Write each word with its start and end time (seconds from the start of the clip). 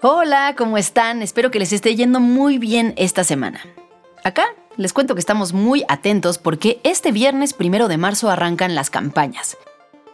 Hola, 0.00 0.54
¿cómo 0.56 0.78
están? 0.78 1.22
Espero 1.22 1.50
que 1.50 1.58
les 1.58 1.72
esté 1.72 1.96
yendo 1.96 2.20
muy 2.20 2.58
bien 2.58 2.94
esta 2.96 3.24
semana. 3.24 3.60
Acá 4.22 4.44
les 4.76 4.92
cuento 4.92 5.16
que 5.16 5.20
estamos 5.20 5.52
muy 5.52 5.84
atentos 5.88 6.38
porque 6.38 6.80
este 6.84 7.10
viernes 7.10 7.52
primero 7.52 7.88
de 7.88 7.96
marzo 7.96 8.30
arrancan 8.30 8.76
las 8.76 8.90
campañas. 8.90 9.56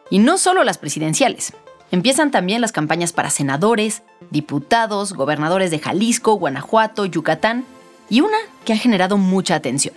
Y 0.08 0.20
no 0.20 0.38
solo 0.38 0.64
las 0.64 0.78
presidenciales. 0.78 1.52
Empiezan 1.90 2.30
también 2.30 2.62
las 2.62 2.72
campañas 2.72 3.12
para 3.12 3.28
senadores, 3.28 4.02
diputados, 4.30 5.12
gobernadores 5.12 5.70
de 5.70 5.80
Jalisco, 5.80 6.32
Guanajuato, 6.32 7.04
Yucatán 7.04 7.66
y 8.08 8.22
una 8.22 8.38
que 8.64 8.72
ha 8.72 8.78
generado 8.78 9.18
mucha 9.18 9.54
atención. 9.54 9.94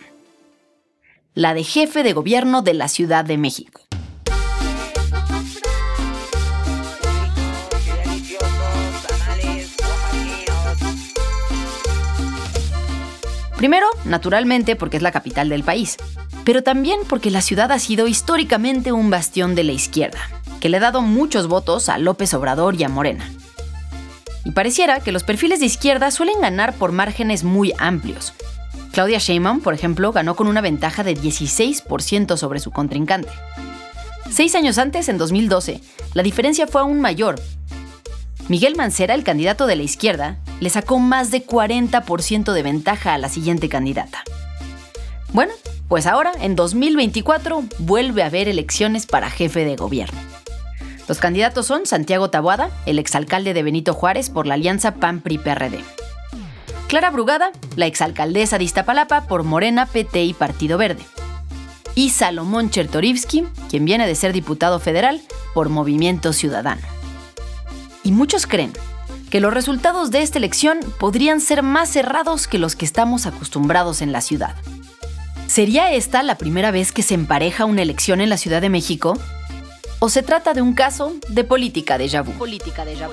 La 1.34 1.54
de 1.54 1.64
jefe 1.64 2.04
de 2.04 2.12
gobierno 2.12 2.62
de 2.62 2.74
la 2.74 2.90
Ciudad 2.90 3.24
de 3.24 3.38
México. 3.38 3.87
Primero, 13.58 13.88
naturalmente, 14.06 14.76
porque 14.76 14.98
es 14.98 15.04
la 15.04 15.12
capital 15.12 15.50
del 15.50 15.64
país, 15.64 15.98
pero 16.46 16.62
también 16.62 17.00
porque 17.10 17.32
la 17.32 17.42
ciudad 17.42 17.72
ha 17.72 17.80
sido 17.80 18.08
históricamente 18.08 18.92
un 18.92 19.10
bastión 19.10 19.56
de 19.56 19.64
la 19.64 19.72
izquierda, 19.72 20.20
que 20.60 20.70
le 20.70 20.78
ha 20.78 20.82
dado 20.82 21.02
muchos 21.02 21.48
votos 21.48 21.90
a 21.90 21.98
López 21.98 22.36
Obrador 22.36 22.76
y 22.76 22.84
a 22.84 22.90
Morena. 22.90 23.28
Y 24.46 24.52
pareciera 24.52 25.00
que 25.00 25.12
los 25.12 25.24
perfiles 25.24 25.60
de 25.60 25.66
izquierda 25.66 26.12
suelen 26.12 26.40
ganar 26.40 26.76
por 26.76 26.92
márgenes 26.92 27.44
muy 27.44 27.74
amplios. 27.80 28.34
Claudia 28.92 29.18
Sheinbaum, 29.18 29.60
por 29.62 29.74
ejemplo, 29.74 30.12
ganó 30.12 30.36
con 30.36 30.48
una 30.48 30.62
ventaja 30.62 31.04
de 31.04 31.18
16% 31.18 32.38
sobre 32.38 32.60
su 32.60 32.72
contrincante. 32.72 33.32
Seis 34.32 34.54
años 34.56 34.78
antes, 34.78 35.10
en 35.10 35.18
2012, 35.18 35.82
la 36.14 36.24
diferencia 36.24 36.68
fue 36.68 36.82
aún 36.82 37.02
mayor. 37.02 37.36
Miguel 38.50 38.76
Mancera, 38.78 39.14
el 39.14 39.26
candidato 39.26 39.68
de 39.68 39.76
la 39.76 39.84
izquierda, 39.84 40.38
le 40.62 40.70
sacó 40.70 41.00
más 41.00 41.32
de 41.32 41.46
40% 41.46 42.54
de 42.54 42.64
ventaja 42.64 43.14
a 43.14 43.18
la 43.18 43.28
siguiente 43.28 43.68
candidata. 43.68 44.24
Bueno, 45.34 45.52
pues 45.90 46.08
ahora, 46.08 46.32
en 46.40 46.56
2024, 46.56 47.64
vuelve 47.80 48.24
a 48.24 48.28
haber 48.28 48.48
elecciones 48.48 49.06
para 49.06 49.30
jefe 49.30 49.66
de 49.66 49.76
gobierno. 49.76 50.20
Los 51.10 51.20
candidatos 51.20 51.66
son 51.66 51.86
Santiago 51.86 52.30
Taboada, 52.30 52.70
el 52.86 53.00
exalcalde 53.00 53.54
de 53.54 53.64
Benito 53.64 53.94
Juárez 53.94 54.30
por 54.30 54.48
la 54.48 54.54
alianza 54.54 54.96
PAN-PRI-PRD. 54.96 55.80
Clara 56.88 57.10
Brugada, 57.10 57.52
la 57.76 57.86
exalcaldesa 57.86 58.58
de 58.58 58.64
Iztapalapa 58.64 59.28
por 59.28 59.44
Morena, 59.44 59.86
PT 59.86 60.24
y 60.24 60.34
Partido 60.34 60.78
Verde. 60.78 61.04
Y 61.96 62.12
Salomón 62.12 62.70
Chertorivsky, 62.70 63.46
quien 63.70 63.84
viene 63.84 64.08
de 64.08 64.16
ser 64.16 64.32
diputado 64.32 64.80
federal 64.80 65.22
por 65.54 65.68
Movimiento 65.68 66.32
Ciudadano. 66.32 66.97
Y 68.08 68.14
muchos 68.14 68.48
creen 68.48 68.72
que 69.30 69.42
los 69.42 69.54
resultados 69.54 70.12
de 70.12 70.22
esta 70.22 70.38
elección 70.38 70.80
podrían 70.98 71.42
ser 71.42 71.62
más 71.62 71.90
cerrados 71.90 72.48
que 72.48 72.58
los 72.58 72.78
que 72.78 72.86
estamos 72.86 73.26
acostumbrados 73.26 74.02
en 74.02 74.14
la 74.14 74.22
ciudad. 74.22 74.56
¿Sería 75.48 75.92
esta 75.92 76.24
la 76.24 76.38
primera 76.38 76.72
vez 76.72 76.94
que 76.94 77.02
se 77.02 77.16
empareja 77.16 77.66
una 77.66 77.82
elección 77.82 78.22
en 78.22 78.30
la 78.30 78.38
Ciudad 78.38 78.62
de 78.62 78.70
México? 78.70 79.20
¿O 80.00 80.08
se 80.08 80.24
trata 80.24 80.54
de 80.54 80.62
un 80.62 80.74
caso 80.74 81.18
de 81.28 81.44
política 81.44 81.98
de 81.98 82.08
vu? 82.22 82.32
Política 82.32 82.86
de 82.86 82.96
vu. 82.96 83.12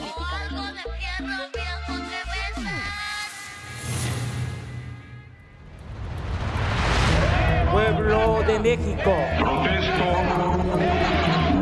Pueblo 7.73 8.45
de 8.47 8.61
México. 8.61 9.13
Protesto 9.41 10.05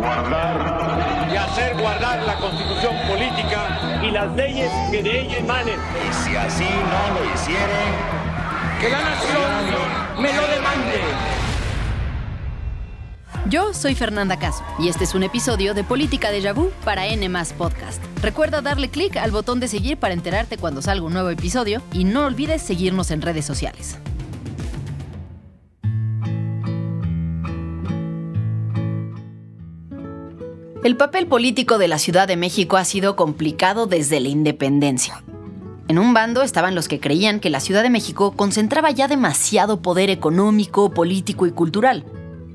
guardar 0.02 0.91
y 1.32 1.36
hacer 1.36 1.76
guardar 1.80 2.22
la 2.24 2.36
constitución 2.36 2.94
política 3.08 4.00
y 4.02 4.10
las 4.10 4.34
leyes 4.36 4.70
que 4.90 5.02
de 5.02 5.20
ella 5.22 5.38
emanen. 5.38 5.78
Y 5.78 6.12
si 6.12 6.36
así 6.36 6.64
no 6.64 7.20
lo 7.20 7.34
hicieren, 7.34 7.92
que 8.80 8.90
la 8.90 9.00
nación 9.00 10.22
me 10.22 10.32
lo 10.32 10.46
demande. 10.48 11.00
Yo 13.46 13.74
soy 13.74 13.94
Fernanda 13.94 14.38
Caso 14.38 14.64
y 14.78 14.88
este 14.88 15.04
es 15.04 15.14
un 15.14 15.22
episodio 15.24 15.74
de 15.74 15.84
Política 15.84 16.30
de 16.30 16.52
Vu 16.52 16.70
para 16.84 17.06
N 17.06 17.28
Podcast. 17.58 18.02
Recuerda 18.22 18.62
darle 18.62 18.88
clic 18.88 19.16
al 19.16 19.30
botón 19.30 19.58
de 19.58 19.68
seguir 19.68 19.98
para 19.98 20.14
enterarte 20.14 20.58
cuando 20.58 20.80
salga 20.80 21.06
un 21.06 21.12
nuevo 21.12 21.28
episodio 21.30 21.82
y 21.92 22.04
no 22.04 22.26
olvides 22.26 22.62
seguirnos 22.62 23.10
en 23.10 23.20
redes 23.20 23.44
sociales. 23.44 23.98
El 30.84 30.96
papel 30.96 31.28
político 31.28 31.78
de 31.78 31.86
la 31.86 32.00
Ciudad 32.00 32.26
de 32.26 32.36
México 32.36 32.76
ha 32.76 32.84
sido 32.84 33.14
complicado 33.14 33.86
desde 33.86 34.18
la 34.18 34.26
independencia. 34.26 35.22
En 35.86 35.96
un 35.96 36.12
bando 36.12 36.42
estaban 36.42 36.74
los 36.74 36.88
que 36.88 36.98
creían 36.98 37.38
que 37.38 37.50
la 37.50 37.60
Ciudad 37.60 37.84
de 37.84 37.90
México 37.90 38.32
concentraba 38.32 38.90
ya 38.90 39.06
demasiado 39.06 39.80
poder 39.80 40.10
económico, 40.10 40.90
político 40.90 41.46
y 41.46 41.52
cultural, 41.52 42.04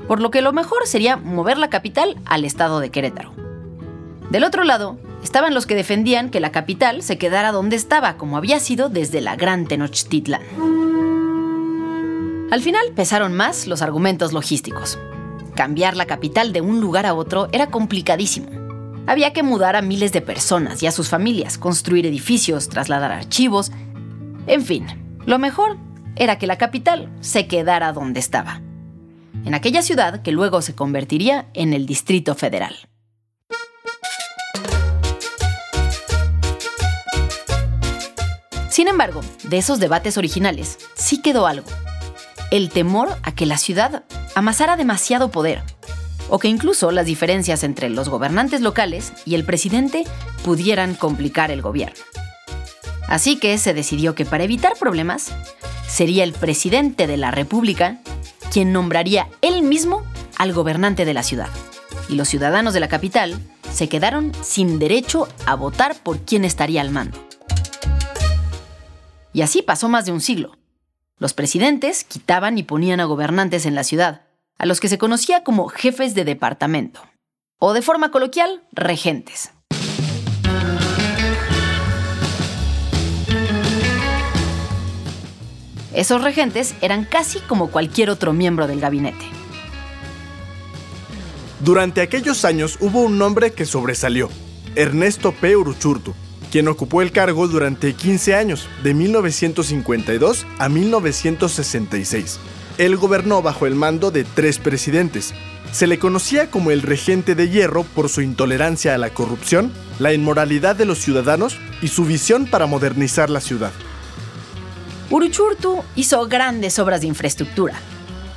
por 0.10 0.20
lo 0.20 0.30
que 0.30 0.42
lo 0.42 0.52
mejor 0.52 0.88
sería 0.88 1.16
mover 1.16 1.58
la 1.58 1.70
capital 1.70 2.18
al 2.26 2.44
estado 2.44 2.82
de 2.82 2.90
Querétaro. 2.90 3.32
Del 4.30 4.44
otro 4.44 4.66
lado, 4.66 4.98
estaban 5.24 5.54
los 5.54 5.66
que 5.66 5.76
defendían 5.76 6.30
que 6.30 6.42
la 6.42 6.52
capital 6.52 7.04
se 7.04 7.18
quedara 7.18 7.54
donde 7.54 7.78
estaba, 7.78 8.18
como 8.18 8.36
había 8.36 8.60
sido 8.60 8.90
desde 8.90 9.22
la 9.22 9.38
Gran 9.38 9.68
Tenochtitlan. 9.68 10.42
Al 12.52 12.62
final 12.62 12.88
pesaron 12.94 13.34
más 13.34 13.68
los 13.68 13.82
argumentos 13.82 14.34
logísticos. 14.34 15.00
Cambiar 15.58 15.98
la 15.98 16.06
capital 16.06 16.54
de 16.54 16.62
un 16.62 16.82
lugar 16.82 17.08
a 17.08 17.16
otro 17.16 17.50
era 17.52 17.72
complicadísimo. 17.72 18.48
Había 19.08 19.34
que 19.34 19.42
mudar 19.42 19.76
a 19.76 19.82
miles 19.82 20.14
de 20.14 20.22
personas 20.22 20.84
y 20.84 20.86
a 20.86 20.92
sus 20.92 21.10
familias, 21.10 21.58
construir 21.58 22.06
edificios, 22.06 22.70
trasladar 22.70 23.12
archivos. 23.12 23.72
En 24.46 24.64
fin, 24.64 24.86
lo 25.26 25.40
mejor 25.40 25.78
era 26.16 26.38
que 26.38 26.46
la 26.46 26.60
capital 26.60 27.10
se 27.22 27.48
quedara 27.48 27.92
donde 27.92 28.20
estaba. 28.20 28.62
En 29.46 29.56
aquella 29.56 29.82
ciudad 29.82 30.22
que 30.22 30.32
luego 30.32 30.62
se 30.62 30.76
convertiría 30.76 31.48
en 31.56 31.74
el 31.74 31.88
Distrito 31.88 32.36
Federal. 32.36 32.76
Sin 38.70 38.88
embargo, 38.88 39.22
de 39.42 39.58
esos 39.58 39.80
debates 39.80 40.20
originales 40.20 40.78
sí 40.94 41.20
quedó 41.20 41.48
algo. 41.48 41.68
El 42.52 42.70
temor 42.70 43.10
a 43.24 43.34
que 43.34 43.48
la 43.48 43.58
ciudad 43.58 44.04
amasara 44.38 44.78
demasiado 44.78 45.32
poder, 45.32 45.64
o 46.30 46.38
que 46.38 46.48
incluso 46.48 46.92
las 46.92 47.08
diferencias 47.08 47.64
entre 47.64 47.90
los 47.90 48.08
gobernantes 48.08 48.62
locales 48.62 49.12
y 49.26 49.34
el 49.34 49.44
presidente 49.44 50.04
pudieran 50.44 50.94
complicar 50.94 51.50
el 51.50 51.64
gobierno. 51.64 52.00
Así 53.08 53.40
que 53.40 53.58
se 53.58 53.74
decidió 53.74 54.14
que 54.14 54.26
para 54.26 54.44
evitar 54.44 54.74
problemas, 54.80 55.32
sería 55.88 56.24
el 56.24 56.34
presidente 56.34 57.08
de 57.08 57.18
la 57.18 57.32
República 57.32 58.00
quien 58.52 58.72
nombraría 58.72 59.28
él 59.42 59.64
mismo 59.64 60.04
al 60.38 60.54
gobernante 60.54 61.04
de 61.04 61.16
la 61.16 61.24
ciudad. 61.24 61.50
Y 62.08 62.14
los 62.14 62.28
ciudadanos 62.28 62.76
de 62.76 62.80
la 62.80 62.90
capital 62.90 63.40
se 63.74 63.90
quedaron 63.90 64.34
sin 64.44 64.78
derecho 64.78 65.28
a 65.48 65.56
votar 65.56 65.96
por 65.96 66.20
quién 66.20 66.46
estaría 66.46 66.82
al 66.82 66.92
mando. 66.92 67.18
Y 69.34 69.42
así 69.42 69.64
pasó 69.64 69.90
más 69.90 70.06
de 70.06 70.12
un 70.12 70.22
siglo. 70.22 70.58
Los 71.18 71.34
presidentes 71.34 72.04
quitaban 72.04 72.60
y 72.60 72.64
ponían 72.64 73.00
a 73.00 73.06
gobernantes 73.06 73.66
en 73.66 73.74
la 73.74 73.84
ciudad, 73.84 74.27
a 74.58 74.66
los 74.66 74.80
que 74.80 74.90
se 74.90 74.98
conocía 74.98 75.44
como 75.44 75.68
jefes 75.68 76.16
de 76.16 76.26
departamento, 76.26 77.02
o 77.60 77.74
de 77.74 77.82
forma 77.82 78.12
coloquial, 78.12 78.64
regentes. 78.72 79.52
Esos 85.94 86.22
regentes 86.22 86.76
eran 86.82 87.06
casi 87.06 87.40
como 87.40 87.72
cualquier 87.72 88.12
otro 88.12 88.32
miembro 88.32 88.68
del 88.68 88.80
gabinete. 88.80 89.26
Durante 91.60 92.02
aquellos 92.02 92.46
años 92.46 92.78
hubo 92.82 93.02
un 93.02 93.18
nombre 93.18 93.52
que 93.52 93.66
sobresalió, 93.66 94.30
Ernesto 94.76 95.32
P. 95.32 95.58
Uruchurtu, 95.58 96.14
quien 96.52 96.68
ocupó 96.68 97.02
el 97.02 97.12
cargo 97.12 97.48
durante 97.48 97.94
15 97.94 98.36
años, 98.36 98.70
de 98.84 98.94
1952 98.94 100.46
a 100.60 100.70
1966 100.70 102.40
él 102.78 102.98
gobernó 102.98 103.42
bajo 103.42 103.66
el 103.66 103.76
mando 103.76 104.12
de 104.12 104.24
tres 104.24 104.60
presidentes. 104.60 105.34
Se 105.72 105.88
le 105.88 106.00
conocía 106.00 106.50
como 106.50 106.72
el 106.72 106.82
regente 106.82 107.36
de 107.36 107.50
hierro 107.50 107.84
por 107.84 108.10
su 108.10 108.22
intolerancia 108.22 108.94
a 108.94 108.98
la 108.98 109.10
corrupción, 109.10 109.72
la 110.00 110.14
inmoralidad 110.14 110.76
de 110.76 110.86
los 110.86 111.00
ciudadanos 111.00 111.58
y 111.82 111.90
su 111.90 112.06
visión 112.06 112.46
para 112.46 112.68
modernizar 112.68 113.30
la 113.30 113.42
ciudad. 113.42 113.72
Uruchurtu 115.10 115.84
hizo 115.96 116.28
grandes 116.28 116.80
obras 116.80 117.02
de 117.02 117.08
infraestructura, 117.08 117.76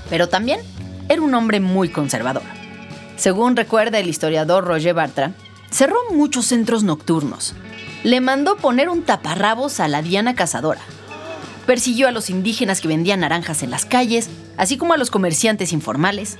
pero 0.08 0.28
también 0.28 0.60
era 1.08 1.22
un 1.22 1.34
hombre 1.34 1.60
muy 1.60 1.88
conservador. 1.88 2.42
Según 3.16 3.56
recuerda 3.56 3.98
el 3.98 4.08
historiador 4.08 4.64
Roger 4.64 4.94
Bartra, 4.94 5.32
cerró 5.70 5.96
muchos 6.12 6.46
centros 6.46 6.84
nocturnos. 6.84 7.54
Le 8.02 8.20
mandó 8.20 8.56
poner 8.56 8.88
un 8.88 9.02
taparrabos 9.02 9.78
a 9.80 9.88
la 9.88 10.00
Diana 10.02 10.34
Cazadora, 10.34 10.80
persiguió 11.66 12.08
a 12.08 12.12
los 12.12 12.30
indígenas 12.30 12.80
que 12.80 12.88
vendían 12.88 13.20
naranjas 13.20 13.62
en 13.62 13.70
las 13.70 13.84
calles, 13.84 14.28
así 14.56 14.76
como 14.76 14.94
a 14.94 14.96
los 14.96 15.10
comerciantes 15.10 15.72
informales, 15.72 16.36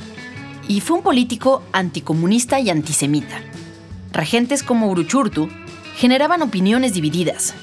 y 0.68 0.80
fue 0.80 0.98
un 0.98 1.02
político 1.02 1.62
anticomunista 1.72 2.60
y 2.60 2.70
antisemita. 2.70 3.40
Regentes 4.12 4.62
como 4.62 4.88
Uruchurtu 4.88 5.48
generaban 5.96 6.42
opiniones 6.42 6.94
divididas, 6.94 7.54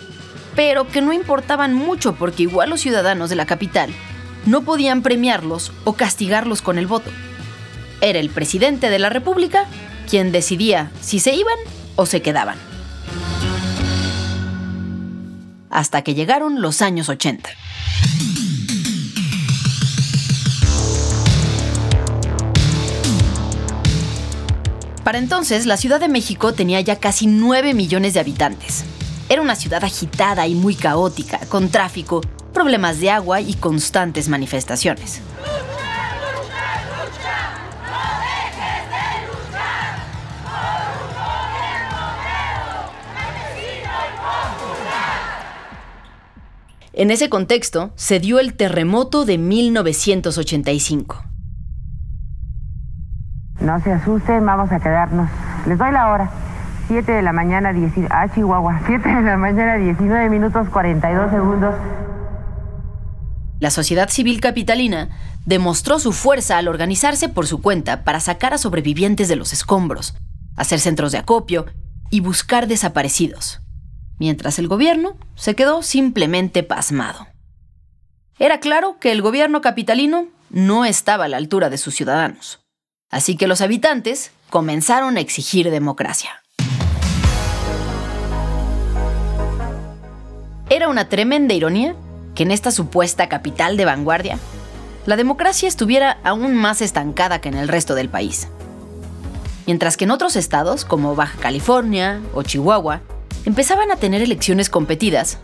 pero 0.55 0.87
que 0.87 1.01
no 1.01 1.13
importaban 1.13 1.73
mucho 1.73 2.15
porque 2.15 2.43
igual 2.43 2.69
los 2.69 2.81
ciudadanos 2.81 3.29
de 3.29 3.35
la 3.35 3.45
capital 3.45 3.89
no 4.45 4.61
podían 4.61 5.01
premiarlos 5.01 5.71
o 5.83 5.93
castigarlos 5.93 6.61
con 6.61 6.77
el 6.77 6.87
voto. 6.87 7.11
Era 8.01 8.19
el 8.19 8.29
presidente 8.29 8.89
de 8.89 8.99
la 8.99 9.09
República 9.09 9.65
quien 10.09 10.31
decidía 10.31 10.91
si 11.01 11.19
se 11.19 11.33
iban 11.33 11.57
o 11.95 12.05
se 12.05 12.21
quedaban. 12.21 12.57
Hasta 15.69 16.01
que 16.01 16.13
llegaron 16.13 16.61
los 16.61 16.81
años 16.81 17.09
80. 17.09 17.49
Para 25.07 25.19
entonces, 25.19 25.65
la 25.65 25.77
Ciudad 25.77 26.01
de 26.01 26.09
México 26.09 26.53
tenía 26.53 26.81
ya 26.81 26.97
casi 26.97 27.27
9 27.27 27.73
millones 27.73 28.13
de 28.13 28.19
habitantes. 28.19 28.83
Era 29.29 29.41
una 29.41 29.55
ciudad 29.55 29.83
agitada 29.85 30.47
y 30.47 30.53
muy 30.53 30.75
caótica, 30.75 31.39
con 31.47 31.69
tráfico, 31.69 32.19
problemas 32.53 32.99
de 32.99 33.11
agua 33.11 33.39
y 33.39 33.53
constantes 33.53 34.27
manifestaciones. 34.27 35.21
En 46.99 47.11
ese 47.11 47.29
contexto 47.29 47.91
se 47.93 48.19
dio 48.19 48.39
el 48.39 48.55
terremoto 48.55 49.23
de 49.23 49.37
1985. 49.37 51.23
No 53.59 53.79
se 53.83 53.91
asusten, 53.91 54.43
vamos 54.43 54.71
a 54.71 54.79
quedarnos. 54.79 55.29
Les 55.67 55.77
doy 55.77 55.91
la 55.91 56.09
hora. 56.09 56.31
7 56.87 57.11
de 57.11 57.21
la 57.21 57.33
mañana, 57.33 57.71
10, 57.71 58.07
ah, 58.09 58.27
Chihuahua. 58.33 58.81
7 58.87 59.09
de 59.09 59.21
la 59.21 59.37
mañana, 59.37 59.75
19 59.75 60.27
minutos 60.31 60.69
42 60.69 61.29
segundos. 61.29 61.75
La 63.59 63.69
sociedad 63.69 64.09
civil 64.09 64.41
capitalina 64.41 65.09
demostró 65.45 65.99
su 65.99 66.13
fuerza 66.13 66.57
al 66.57 66.67
organizarse 66.67 67.29
por 67.29 67.45
su 67.45 67.61
cuenta 67.61 68.03
para 68.05 68.19
sacar 68.19 68.55
a 68.55 68.57
sobrevivientes 68.57 69.27
de 69.27 69.35
los 69.35 69.53
escombros, 69.53 70.17
hacer 70.55 70.79
centros 70.79 71.11
de 71.11 71.19
acopio 71.19 71.67
y 72.09 72.21
buscar 72.21 72.65
desaparecidos 72.65 73.61
mientras 74.19 74.59
el 74.59 74.67
gobierno 74.67 75.17
se 75.35 75.55
quedó 75.55 75.83
simplemente 75.83 76.63
pasmado. 76.63 77.27
Era 78.39 78.59
claro 78.59 78.97
que 78.99 79.11
el 79.11 79.21
gobierno 79.21 79.61
capitalino 79.61 80.27
no 80.49 80.85
estaba 80.85 81.25
a 81.25 81.27
la 81.27 81.37
altura 81.37 81.69
de 81.69 81.77
sus 81.77 81.95
ciudadanos, 81.95 82.59
así 83.09 83.35
que 83.35 83.47
los 83.47 83.61
habitantes 83.61 84.31
comenzaron 84.49 85.17
a 85.17 85.19
exigir 85.19 85.69
democracia. 85.71 86.41
Era 90.69 90.89
una 90.89 91.09
tremenda 91.09 91.53
ironía 91.53 91.95
que 92.35 92.43
en 92.43 92.51
esta 92.51 92.71
supuesta 92.71 93.29
capital 93.29 93.77
de 93.77 93.85
vanguardia, 93.85 94.37
la 95.05 95.15
democracia 95.15 95.67
estuviera 95.67 96.19
aún 96.23 96.55
más 96.55 96.81
estancada 96.81 97.39
que 97.39 97.49
en 97.49 97.55
el 97.55 97.69
resto 97.69 97.95
del 97.95 98.09
país. 98.09 98.49
Mientras 99.65 99.97
que 99.97 100.03
en 100.03 100.11
otros 100.11 100.35
estados, 100.35 100.85
como 100.85 101.15
Baja 101.15 101.39
California 101.39 102.21
o 102.33 102.43
Chihuahua, 102.43 103.01
empezaban 103.45 103.91
a 103.91 103.95
tener 103.95 104.21
elecciones 104.21 104.69
competidas, 104.69 105.37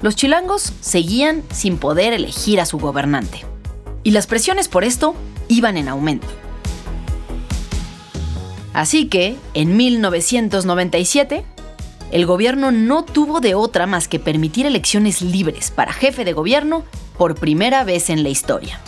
los 0.00 0.14
chilangos 0.14 0.72
seguían 0.80 1.42
sin 1.52 1.78
poder 1.78 2.12
elegir 2.12 2.60
a 2.60 2.66
su 2.66 2.78
gobernante. 2.78 3.44
Y 4.04 4.12
las 4.12 4.26
presiones 4.26 4.68
por 4.68 4.84
esto 4.84 5.14
iban 5.48 5.76
en 5.76 5.88
aumento. 5.88 6.28
Así 8.72 9.08
que, 9.08 9.36
en 9.54 9.76
1997, 9.76 11.44
el 12.12 12.26
gobierno 12.26 12.70
no 12.70 13.04
tuvo 13.04 13.40
de 13.40 13.54
otra 13.54 13.86
más 13.86 14.06
que 14.06 14.20
permitir 14.20 14.66
elecciones 14.66 15.20
libres 15.20 15.70
para 15.70 15.92
jefe 15.92 16.24
de 16.24 16.32
gobierno 16.32 16.84
por 17.16 17.34
primera 17.34 17.82
vez 17.82 18.08
en 18.08 18.22
la 18.22 18.28
historia. 18.28 18.80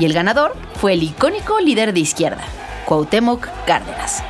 Y 0.00 0.06
el 0.06 0.12
ganador 0.12 0.56
fue 0.80 0.94
el 0.94 1.04
icónico 1.04 1.60
líder 1.60 1.94
de 1.94 2.00
izquierda, 2.00 2.44
Cuauhtémoc 2.84 3.48
Cárdenas 3.64 4.24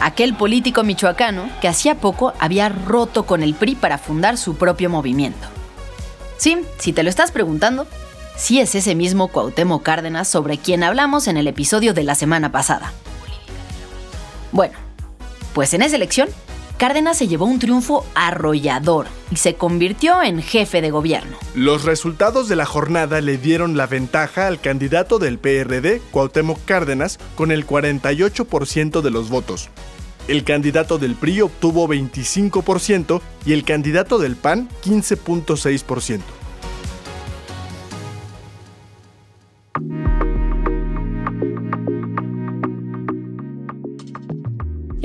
aquel 0.00 0.34
político 0.34 0.82
michoacano 0.82 1.48
que 1.60 1.68
hacía 1.68 1.96
poco 1.96 2.32
había 2.38 2.68
roto 2.68 3.24
con 3.24 3.42
el 3.42 3.54
PRI 3.54 3.74
para 3.74 3.98
fundar 3.98 4.36
su 4.38 4.56
propio 4.56 4.90
movimiento. 4.90 5.46
Sí, 6.36 6.58
si 6.78 6.92
te 6.92 7.02
lo 7.02 7.10
estás 7.10 7.32
preguntando, 7.32 7.86
sí 8.36 8.60
es 8.60 8.74
ese 8.74 8.94
mismo 8.94 9.28
Cuauhtémoc 9.28 9.82
Cárdenas 9.82 10.28
sobre 10.28 10.58
quien 10.58 10.82
hablamos 10.82 11.28
en 11.28 11.36
el 11.36 11.46
episodio 11.48 11.94
de 11.94 12.04
la 12.04 12.14
semana 12.14 12.52
pasada. 12.52 12.92
Bueno, 14.52 14.74
pues 15.54 15.72
en 15.74 15.82
esa 15.82 15.96
elección, 15.96 16.28
Cárdenas 16.76 17.16
se 17.16 17.26
llevó 17.26 17.46
un 17.46 17.58
triunfo 17.58 18.04
arrollador 18.14 19.06
y 19.30 19.36
se 19.36 19.54
convirtió 19.54 20.22
en 20.22 20.42
jefe 20.42 20.82
de 20.82 20.90
gobierno. 20.90 21.38
Los 21.54 21.84
resultados 21.84 22.48
de 22.48 22.56
la 22.56 22.66
jornada 22.66 23.22
le 23.22 23.38
dieron 23.38 23.78
la 23.78 23.86
ventaja 23.86 24.46
al 24.46 24.60
candidato 24.60 25.18
del 25.18 25.38
PRD, 25.38 26.02
Cuauhtémoc 26.10 26.62
Cárdenas, 26.66 27.18
con 27.34 27.50
el 27.50 27.66
48% 27.66 29.00
de 29.00 29.10
los 29.10 29.30
votos. 29.30 29.70
El 30.28 30.44
candidato 30.44 30.98
del 30.98 31.14
PRI 31.14 31.42
obtuvo 31.42 31.88
25% 31.88 33.22
y 33.46 33.52
el 33.54 33.64
candidato 33.64 34.18
del 34.18 34.36
PAN 34.36 34.68
15.6%. 34.84 36.20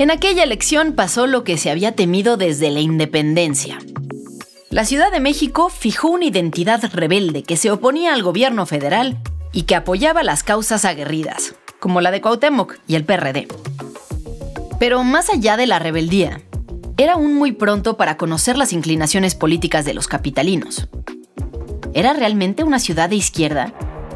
En 0.02 0.10
aquella 0.10 0.42
elección 0.42 0.94
pasó 0.94 1.28
lo 1.28 1.44
que 1.44 1.56
se 1.56 1.70
había 1.70 1.94
temido 1.94 2.36
desde 2.36 2.72
la 2.72 2.80
independencia. 2.80 3.78
La 4.68 4.84
Ciudad 4.84 5.12
de 5.12 5.20
México 5.20 5.68
fijó 5.68 6.08
una 6.08 6.24
identidad 6.24 6.82
rebelde 6.92 7.44
que 7.44 7.56
se 7.56 7.70
oponía 7.70 8.12
al 8.12 8.24
gobierno 8.24 8.66
federal 8.66 9.16
y 9.52 9.62
que 9.62 9.76
apoyaba 9.76 10.24
las 10.24 10.42
causas 10.42 10.84
aguerridas, 10.84 11.54
como 11.78 12.00
la 12.00 12.10
de 12.10 12.20
Cuauhtémoc 12.20 12.78
y 12.88 12.96
el 12.96 13.04
PRD. 13.04 13.46
Pero 14.80 15.04
más 15.04 15.30
allá 15.30 15.56
de 15.56 15.68
la 15.68 15.78
rebeldía, 15.78 16.42
era 16.96 17.12
aún 17.12 17.34
muy 17.36 17.52
pronto 17.52 17.96
para 17.96 18.16
conocer 18.16 18.58
las 18.58 18.72
inclinaciones 18.72 19.36
políticas 19.36 19.84
de 19.84 19.94
los 19.94 20.08
capitalinos. 20.08 20.88
¿Era 21.94 22.12
realmente 22.12 22.64
una 22.64 22.80
ciudad 22.80 23.08
de 23.08 23.14
izquierda? 23.14 23.72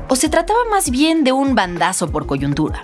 ¿O 0.08 0.16
se 0.16 0.28
trataba 0.28 0.58
más 0.68 0.90
bien 0.90 1.22
de 1.22 1.30
un 1.30 1.54
bandazo 1.54 2.10
por 2.10 2.26
coyuntura? 2.26 2.82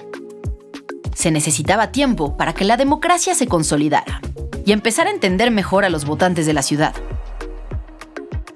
Se 1.15 1.31
necesitaba 1.31 1.93
tiempo 1.93 2.37
para 2.37 2.55
que 2.55 2.65
la 2.65 2.77
democracia 2.77 3.35
se 3.35 3.47
consolidara 3.47 4.21
y 4.65 4.73
empezar 4.73 5.07
a 5.07 5.11
entender 5.11 5.51
mejor 5.51 5.85
a 5.85 5.91
los 5.91 6.05
votantes 6.05 6.47
de 6.47 6.53
la 6.53 6.63
ciudad. 6.63 6.95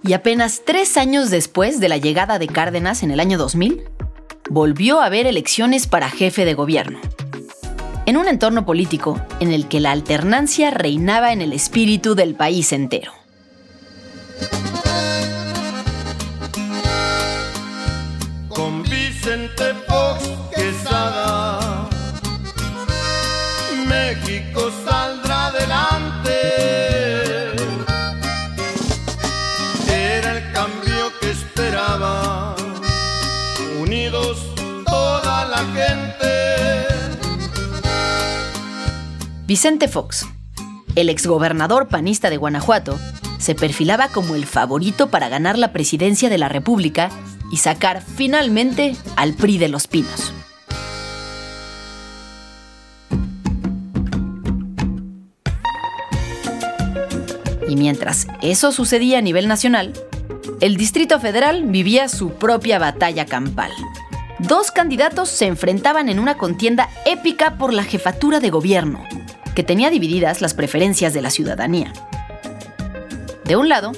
Y 0.02 0.12
apenas 0.12 0.62
tres 0.64 0.96
años 0.96 1.30
después 1.30 1.80
de 1.80 1.88
la 1.88 1.96
llegada 1.96 2.38
de 2.38 2.46
Cárdenas 2.46 3.02
en 3.02 3.10
el 3.10 3.20
año 3.20 3.38
2000, 3.38 3.82
volvió 4.48 5.00
a 5.00 5.06
haber 5.06 5.26
elecciones 5.26 5.86
para 5.86 6.08
jefe 6.08 6.44
de 6.44 6.54
gobierno. 6.54 7.00
En 8.06 8.16
un 8.16 8.28
entorno 8.28 8.64
político 8.64 9.20
en 9.40 9.52
el 9.52 9.66
que 9.66 9.80
la 9.80 9.90
alternancia 9.90 10.70
reinaba 10.70 11.32
en 11.32 11.42
el 11.42 11.52
espíritu 11.52 12.14
del 12.14 12.36
país 12.36 12.72
entero. 12.72 13.12
Vicente 39.46 39.86
Fox, 39.86 40.26
el 40.96 41.08
exgobernador 41.08 41.86
panista 41.86 42.30
de 42.30 42.36
Guanajuato, 42.36 42.98
se 43.38 43.54
perfilaba 43.54 44.08
como 44.08 44.34
el 44.34 44.44
favorito 44.44 45.08
para 45.08 45.28
ganar 45.28 45.56
la 45.56 45.72
presidencia 45.72 46.28
de 46.28 46.36
la 46.36 46.48
República 46.48 47.10
y 47.52 47.58
sacar 47.58 48.02
finalmente 48.02 48.96
al 49.14 49.34
PRI 49.34 49.58
de 49.58 49.68
los 49.68 49.86
Pinos. 49.86 50.32
Y 57.68 57.76
mientras 57.76 58.26
eso 58.42 58.72
sucedía 58.72 59.18
a 59.18 59.22
nivel 59.22 59.46
nacional, 59.46 59.92
el 60.60 60.76
Distrito 60.76 61.20
Federal 61.20 61.62
vivía 61.66 62.08
su 62.08 62.30
propia 62.32 62.80
batalla 62.80 63.26
campal. 63.26 63.70
Dos 64.40 64.72
candidatos 64.72 65.28
se 65.28 65.46
enfrentaban 65.46 66.08
en 66.08 66.18
una 66.18 66.36
contienda 66.36 66.90
épica 67.04 67.58
por 67.58 67.72
la 67.72 67.84
jefatura 67.84 68.40
de 68.40 68.50
gobierno, 68.50 69.04
que 69.56 69.64
tenía 69.64 69.88
divididas 69.88 70.42
las 70.42 70.52
preferencias 70.52 71.14
de 71.14 71.22
la 71.22 71.30
ciudadanía. 71.30 71.90
De 73.46 73.56
un 73.56 73.70
lado, 73.70 73.92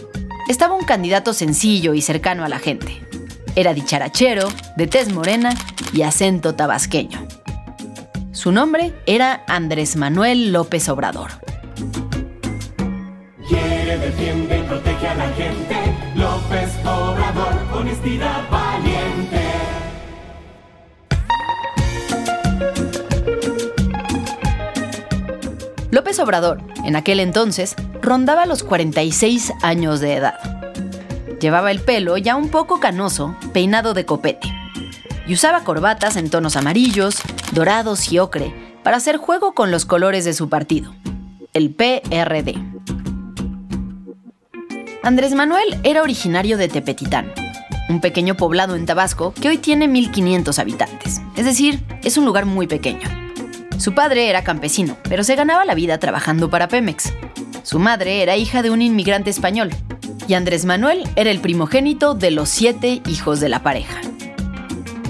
estaba 0.48 0.76
un 0.76 0.84
candidato 0.84 1.34
sencillo 1.34 1.94
y 1.94 2.00
cercano 2.00 2.44
a 2.44 2.48
la 2.48 2.60
gente. 2.60 3.02
Era 3.56 3.74
dicharachero, 3.74 4.48
de 4.76 4.86
tez 4.86 5.12
morena 5.12 5.50
y 5.92 6.02
acento 6.02 6.54
tabasqueño. 6.54 7.26
Su 8.30 8.52
nombre 8.52 8.92
era 9.04 9.42
Andrés 9.48 9.96
Manuel 9.96 10.52
López 10.52 10.88
Obrador. 10.88 11.32
Que 13.48 13.98
defiende 13.98 14.58
y 14.60 14.62
protege 14.62 15.08
a 15.08 15.14
la 15.16 15.28
gente. 15.30 15.74
López 16.14 16.70
Obrador, 16.86 17.54
honestidad 17.74 18.48
valiente. 18.48 19.47
López 25.90 26.18
Obrador, 26.18 26.60
en 26.84 26.96
aquel 26.96 27.18
entonces, 27.18 27.74
rondaba 28.02 28.44
los 28.44 28.62
46 28.62 29.54
años 29.62 30.00
de 30.00 30.14
edad. 30.14 30.38
Llevaba 31.40 31.70
el 31.70 31.80
pelo 31.80 32.18
ya 32.18 32.36
un 32.36 32.50
poco 32.50 32.78
canoso, 32.78 33.36
peinado 33.54 33.94
de 33.94 34.04
copete, 34.04 34.52
y 35.26 35.32
usaba 35.32 35.64
corbatas 35.64 36.16
en 36.16 36.28
tonos 36.28 36.56
amarillos, 36.56 37.20
dorados 37.52 38.12
y 38.12 38.18
ocre 38.18 38.54
para 38.82 38.98
hacer 38.98 39.16
juego 39.16 39.54
con 39.54 39.70
los 39.70 39.86
colores 39.86 40.26
de 40.26 40.34
su 40.34 40.50
partido, 40.50 40.94
el 41.54 41.70
PRD. 41.74 42.54
Andrés 45.02 45.34
Manuel 45.34 45.78
era 45.84 46.02
originario 46.02 46.58
de 46.58 46.68
Tepetitán, 46.68 47.32
un 47.88 48.02
pequeño 48.02 48.36
poblado 48.36 48.76
en 48.76 48.84
Tabasco 48.84 49.32
que 49.32 49.48
hoy 49.48 49.56
tiene 49.56 49.88
1500 49.88 50.58
habitantes, 50.58 51.22
es 51.34 51.46
decir, 51.46 51.82
es 52.02 52.18
un 52.18 52.26
lugar 52.26 52.44
muy 52.44 52.66
pequeño. 52.66 53.27
Su 53.78 53.94
padre 53.94 54.28
era 54.28 54.42
campesino, 54.42 54.96
pero 55.08 55.22
se 55.22 55.36
ganaba 55.36 55.64
la 55.64 55.74
vida 55.74 55.98
trabajando 55.98 56.50
para 56.50 56.66
Pemex. 56.66 57.12
Su 57.62 57.78
madre 57.78 58.22
era 58.22 58.36
hija 58.36 58.62
de 58.62 58.70
un 58.70 58.82
inmigrante 58.82 59.30
español, 59.30 59.70
y 60.26 60.34
Andrés 60.34 60.64
Manuel 60.64 61.08
era 61.14 61.30
el 61.30 61.40
primogénito 61.40 62.14
de 62.14 62.32
los 62.32 62.48
siete 62.48 63.00
hijos 63.06 63.38
de 63.38 63.48
la 63.48 63.62
pareja. 63.62 64.00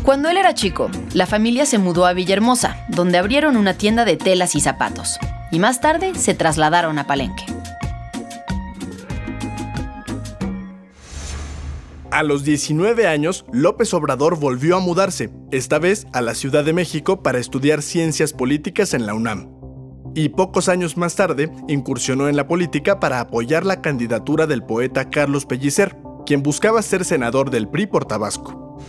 Cuando 0.02 0.28
él 0.28 0.36
era 0.36 0.54
chico, 0.54 0.90
la 1.14 1.26
familia 1.26 1.64
se 1.64 1.78
mudó 1.78 2.04
a 2.04 2.12
Villahermosa, 2.12 2.76
donde 2.88 3.18
abrieron 3.18 3.56
una 3.56 3.74
tienda 3.74 4.04
de 4.04 4.16
telas 4.16 4.54
y 4.54 4.60
zapatos, 4.60 5.18
y 5.50 5.58
más 5.58 5.80
tarde 5.80 6.14
se 6.14 6.34
trasladaron 6.34 6.98
a 6.98 7.06
Palenque. 7.06 7.44
A 12.18 12.24
los 12.24 12.42
19 12.42 13.06
años, 13.06 13.44
López 13.52 13.94
Obrador 13.94 14.40
volvió 14.40 14.76
a 14.76 14.80
mudarse, 14.80 15.30
esta 15.52 15.78
vez 15.78 16.08
a 16.12 16.20
la 16.20 16.34
Ciudad 16.34 16.64
de 16.64 16.72
México 16.72 17.22
para 17.22 17.38
estudiar 17.38 17.80
ciencias 17.80 18.32
políticas 18.32 18.92
en 18.92 19.06
la 19.06 19.14
UNAM. 19.14 19.52
Y 20.16 20.30
pocos 20.30 20.68
años 20.68 20.96
más 20.96 21.14
tarde, 21.14 21.48
incursionó 21.68 22.28
en 22.28 22.34
la 22.34 22.48
política 22.48 22.98
para 22.98 23.20
apoyar 23.20 23.64
la 23.64 23.80
candidatura 23.80 24.48
del 24.48 24.64
poeta 24.64 25.10
Carlos 25.10 25.46
Pellicer, 25.46 25.96
quien 26.26 26.42
buscaba 26.42 26.82
ser 26.82 27.04
senador 27.04 27.50
del 27.50 27.68
PRI 27.68 27.86
por 27.86 28.04
Tabasco. 28.04 28.80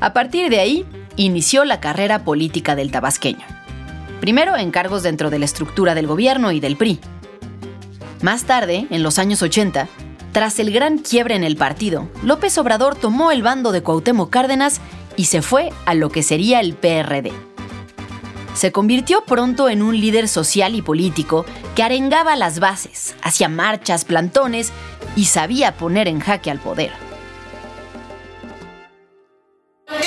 A 0.00 0.14
partir 0.14 0.48
de 0.48 0.58
ahí, 0.58 0.86
inició 1.16 1.66
la 1.66 1.80
carrera 1.80 2.24
política 2.24 2.74
del 2.74 2.90
tabasqueño 2.90 3.59
primero 4.20 4.56
en 4.56 4.70
cargos 4.70 5.02
dentro 5.02 5.30
de 5.30 5.38
la 5.38 5.46
estructura 5.46 5.94
del 5.94 6.06
gobierno 6.06 6.52
y 6.52 6.60
del 6.60 6.76
PRI. 6.76 7.00
Más 8.22 8.44
tarde, 8.44 8.86
en 8.90 9.02
los 9.02 9.18
años 9.18 9.42
80, 9.42 9.88
tras 10.32 10.58
el 10.58 10.70
gran 10.72 10.98
quiebre 10.98 11.34
en 11.34 11.42
el 11.42 11.56
partido, 11.56 12.08
López 12.22 12.56
Obrador 12.58 12.94
tomó 12.94 13.32
el 13.32 13.42
bando 13.42 13.72
de 13.72 13.82
Cuauhtémoc 13.82 14.30
Cárdenas 14.30 14.80
y 15.16 15.24
se 15.24 15.42
fue 15.42 15.70
a 15.86 15.94
lo 15.94 16.10
que 16.10 16.22
sería 16.22 16.60
el 16.60 16.74
PRD. 16.74 17.32
Se 18.54 18.72
convirtió 18.72 19.24
pronto 19.24 19.68
en 19.68 19.80
un 19.80 19.98
líder 19.98 20.28
social 20.28 20.74
y 20.74 20.82
político 20.82 21.46
que 21.74 21.82
arengaba 21.82 22.36
las 22.36 22.60
bases, 22.60 23.14
hacía 23.22 23.48
marchas, 23.48 24.04
plantones 24.04 24.70
y 25.16 25.24
sabía 25.24 25.76
poner 25.76 26.08
en 26.08 26.20
jaque 26.20 26.50
al 26.50 26.58
poder. 26.58 26.92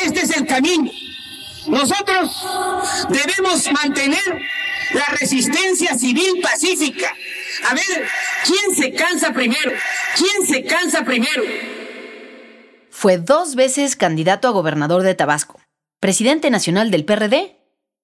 Este 0.04 0.22
es 0.22 0.38
el 0.38 0.46
camino 0.46 0.92
nosotros 1.74 2.46
debemos 3.10 3.72
mantener 3.72 4.42
la 4.94 5.06
resistencia 5.20 5.98
civil 5.98 6.40
pacífica. 6.42 7.14
A 7.70 7.74
ver, 7.74 8.08
¿quién 8.46 8.76
se 8.76 8.94
cansa 8.94 9.34
primero? 9.34 9.72
¿Quién 10.16 10.48
se 10.48 10.64
cansa 10.64 11.04
primero? 11.04 11.44
Fue 12.90 13.18
dos 13.18 13.56
veces 13.56 13.96
candidato 13.96 14.48
a 14.48 14.52
gobernador 14.52 15.02
de 15.02 15.16
Tabasco, 15.16 15.60
presidente 16.00 16.50
nacional 16.52 16.92
del 16.92 17.06
PRD 17.06 17.58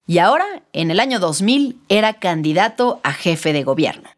y 0.07 0.17
ahora, 0.17 0.45
en 0.73 0.89
el 0.89 0.99
año 0.99 1.19
2000, 1.19 1.77
era 1.87 2.13
candidato 2.13 2.99
a 3.03 3.13
jefe 3.13 3.53
de 3.53 3.63
gobierno. 3.63 4.09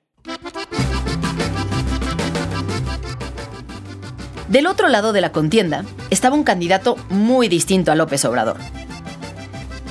Del 4.47 4.67
otro 4.67 4.89
lado 4.89 5.13
de 5.13 5.21
la 5.21 5.31
contienda 5.31 5.85
estaba 6.09 6.35
un 6.35 6.43
candidato 6.43 6.97
muy 7.09 7.47
distinto 7.47 7.91
a 7.91 7.95
López 7.95 8.25
Obrador, 8.25 8.57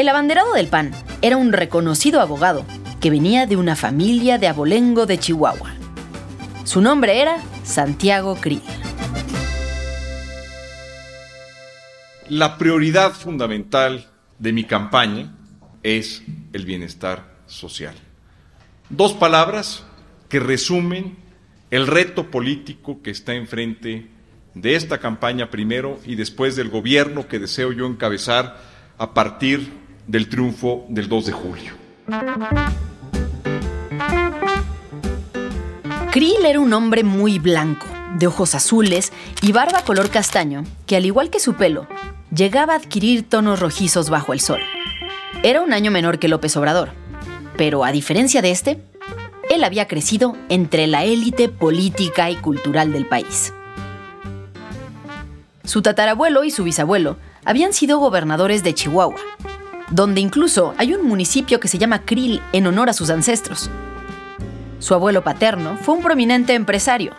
el 0.00 0.08
abanderado 0.08 0.54
del 0.54 0.68
PAN 0.68 0.92
era 1.20 1.36
un 1.36 1.52
reconocido 1.52 2.22
abogado 2.22 2.64
que 3.02 3.10
venía 3.10 3.46
de 3.46 3.56
una 3.56 3.76
familia 3.76 4.38
de 4.38 4.48
abolengo 4.48 5.04
de 5.04 5.18
Chihuahua. 5.18 5.74
Su 6.64 6.80
nombre 6.80 7.20
era 7.20 7.36
Santiago 7.64 8.34
Krill. 8.36 8.62
La 12.30 12.56
prioridad 12.56 13.12
fundamental 13.12 14.06
de 14.38 14.54
mi 14.54 14.64
campaña 14.64 15.36
es 15.82 16.22
el 16.54 16.64
bienestar 16.64 17.36
social. 17.44 17.94
Dos 18.88 19.12
palabras 19.12 19.84
que 20.30 20.40
resumen 20.40 21.18
el 21.70 21.86
reto 21.86 22.30
político 22.30 23.02
que 23.02 23.10
está 23.10 23.34
enfrente 23.34 24.08
de 24.54 24.76
esta 24.76 24.96
campaña 24.96 25.50
primero 25.50 26.00
y 26.06 26.14
después 26.14 26.56
del 26.56 26.70
gobierno 26.70 27.28
que 27.28 27.38
deseo 27.38 27.70
yo 27.72 27.84
encabezar 27.84 28.62
a 28.96 29.12
partir 29.12 29.79
del 30.10 30.28
triunfo 30.28 30.84
del 30.88 31.08
2 31.08 31.26
de 31.26 31.32
julio. 31.32 31.72
Krill 36.10 36.44
era 36.44 36.58
un 36.58 36.72
hombre 36.72 37.04
muy 37.04 37.38
blanco, 37.38 37.86
de 38.18 38.26
ojos 38.26 38.56
azules 38.56 39.12
y 39.40 39.52
barba 39.52 39.84
color 39.84 40.10
castaño, 40.10 40.64
que 40.86 40.96
al 40.96 41.06
igual 41.06 41.30
que 41.30 41.38
su 41.38 41.54
pelo, 41.54 41.86
llegaba 42.34 42.72
a 42.72 42.76
adquirir 42.78 43.28
tonos 43.28 43.60
rojizos 43.60 44.10
bajo 44.10 44.32
el 44.32 44.40
sol. 44.40 44.58
Era 45.44 45.60
un 45.60 45.72
año 45.72 45.92
menor 45.92 46.18
que 46.18 46.26
López 46.26 46.56
Obrador, 46.56 46.90
pero 47.56 47.84
a 47.84 47.92
diferencia 47.92 48.42
de 48.42 48.50
este, 48.50 48.82
él 49.48 49.62
había 49.62 49.86
crecido 49.86 50.36
entre 50.48 50.88
la 50.88 51.04
élite 51.04 51.48
política 51.48 52.30
y 52.30 52.36
cultural 52.36 52.92
del 52.92 53.06
país. 53.06 53.54
Su 55.62 55.82
tatarabuelo 55.82 56.42
y 56.42 56.50
su 56.50 56.64
bisabuelo 56.64 57.16
habían 57.44 57.72
sido 57.72 57.98
gobernadores 57.98 58.64
de 58.64 58.74
Chihuahua, 58.74 59.20
donde 59.90 60.20
incluso 60.20 60.74
hay 60.78 60.94
un 60.94 61.06
municipio 61.06 61.60
que 61.60 61.68
se 61.68 61.78
llama 61.78 62.04
Krill 62.04 62.40
en 62.52 62.66
honor 62.66 62.88
a 62.88 62.92
sus 62.92 63.10
ancestros. 63.10 63.70
Su 64.78 64.94
abuelo 64.94 65.22
paterno 65.22 65.76
fue 65.76 65.94
un 65.94 66.02
prominente 66.02 66.54
empresario 66.54 67.12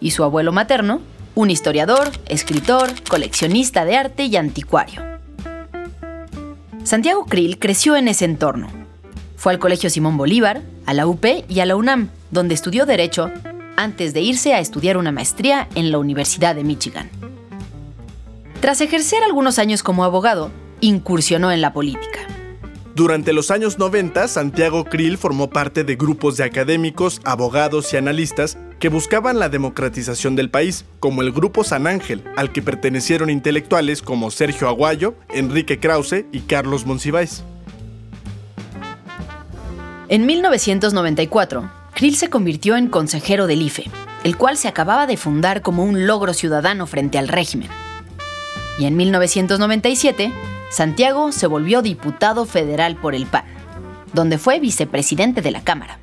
y 0.00 0.10
su 0.10 0.24
abuelo 0.24 0.52
materno, 0.52 1.00
un 1.34 1.50
historiador, 1.50 2.10
escritor, 2.26 2.90
coleccionista 3.08 3.84
de 3.84 3.96
arte 3.96 4.24
y 4.24 4.36
anticuario. 4.36 5.02
Santiago 6.84 7.26
Krill 7.26 7.58
creció 7.58 7.96
en 7.96 8.08
ese 8.08 8.24
entorno. 8.24 8.68
Fue 9.36 9.52
al 9.52 9.58
Colegio 9.58 9.90
Simón 9.90 10.16
Bolívar, 10.16 10.62
a 10.86 10.94
la 10.94 11.06
UP 11.06 11.24
y 11.48 11.60
a 11.60 11.66
la 11.66 11.76
UNAM, 11.76 12.10
donde 12.30 12.54
estudió 12.54 12.86
Derecho 12.86 13.30
antes 13.76 14.14
de 14.14 14.22
irse 14.22 14.54
a 14.54 14.60
estudiar 14.60 14.96
una 14.96 15.12
maestría 15.12 15.68
en 15.74 15.90
la 15.90 15.98
Universidad 15.98 16.54
de 16.54 16.64
Michigan. 16.64 17.10
Tras 18.60 18.80
ejercer 18.80 19.22
algunos 19.22 19.58
años 19.58 19.82
como 19.82 20.04
abogado, 20.04 20.50
incursionó 20.80 21.52
en 21.52 21.60
la 21.60 21.72
política. 21.72 22.20
Durante 22.96 23.34
los 23.34 23.50
años 23.50 23.78
90, 23.78 24.26
Santiago 24.26 24.84
Krill 24.84 25.18
formó 25.18 25.50
parte 25.50 25.84
de 25.84 25.96
grupos 25.96 26.38
de 26.38 26.44
académicos, 26.44 27.20
abogados 27.24 27.92
y 27.92 27.98
analistas 27.98 28.56
que 28.78 28.88
buscaban 28.88 29.38
la 29.38 29.50
democratización 29.50 30.34
del 30.34 30.48
país, 30.48 30.86
como 30.98 31.20
el 31.20 31.30
Grupo 31.30 31.62
San 31.62 31.86
Ángel, 31.86 32.24
al 32.36 32.52
que 32.52 32.62
pertenecieron 32.62 33.28
intelectuales 33.28 34.00
como 34.00 34.30
Sergio 34.30 34.66
Aguayo, 34.66 35.14
Enrique 35.28 35.78
Krause 35.78 36.24
y 36.32 36.40
Carlos 36.40 36.86
Monsiváis. 36.86 37.44
En 40.08 40.24
1994, 40.24 41.70
Krill 41.94 42.16
se 42.16 42.30
convirtió 42.30 42.76
en 42.76 42.88
consejero 42.88 43.46
del 43.46 43.60
IFE, 43.60 43.90
el 44.24 44.38
cual 44.38 44.56
se 44.56 44.68
acababa 44.68 45.06
de 45.06 45.16
fundar 45.16 45.62
como 45.62 45.84
un 45.84 46.06
logro 46.06 46.32
ciudadano 46.32 46.86
frente 46.86 47.18
al 47.18 47.28
régimen. 47.28 47.68
Y 48.78 48.84
en 48.84 48.96
1997, 48.96 50.32
Santiago 50.70 51.32
se 51.32 51.46
volvió 51.46 51.82
diputado 51.82 52.44
federal 52.44 52.96
por 52.96 53.14
el 53.14 53.26
PAN, 53.26 53.44
donde 54.12 54.38
fue 54.38 54.60
vicepresidente 54.60 55.40
de 55.40 55.50
la 55.50 55.62
Cámara. 55.62 55.98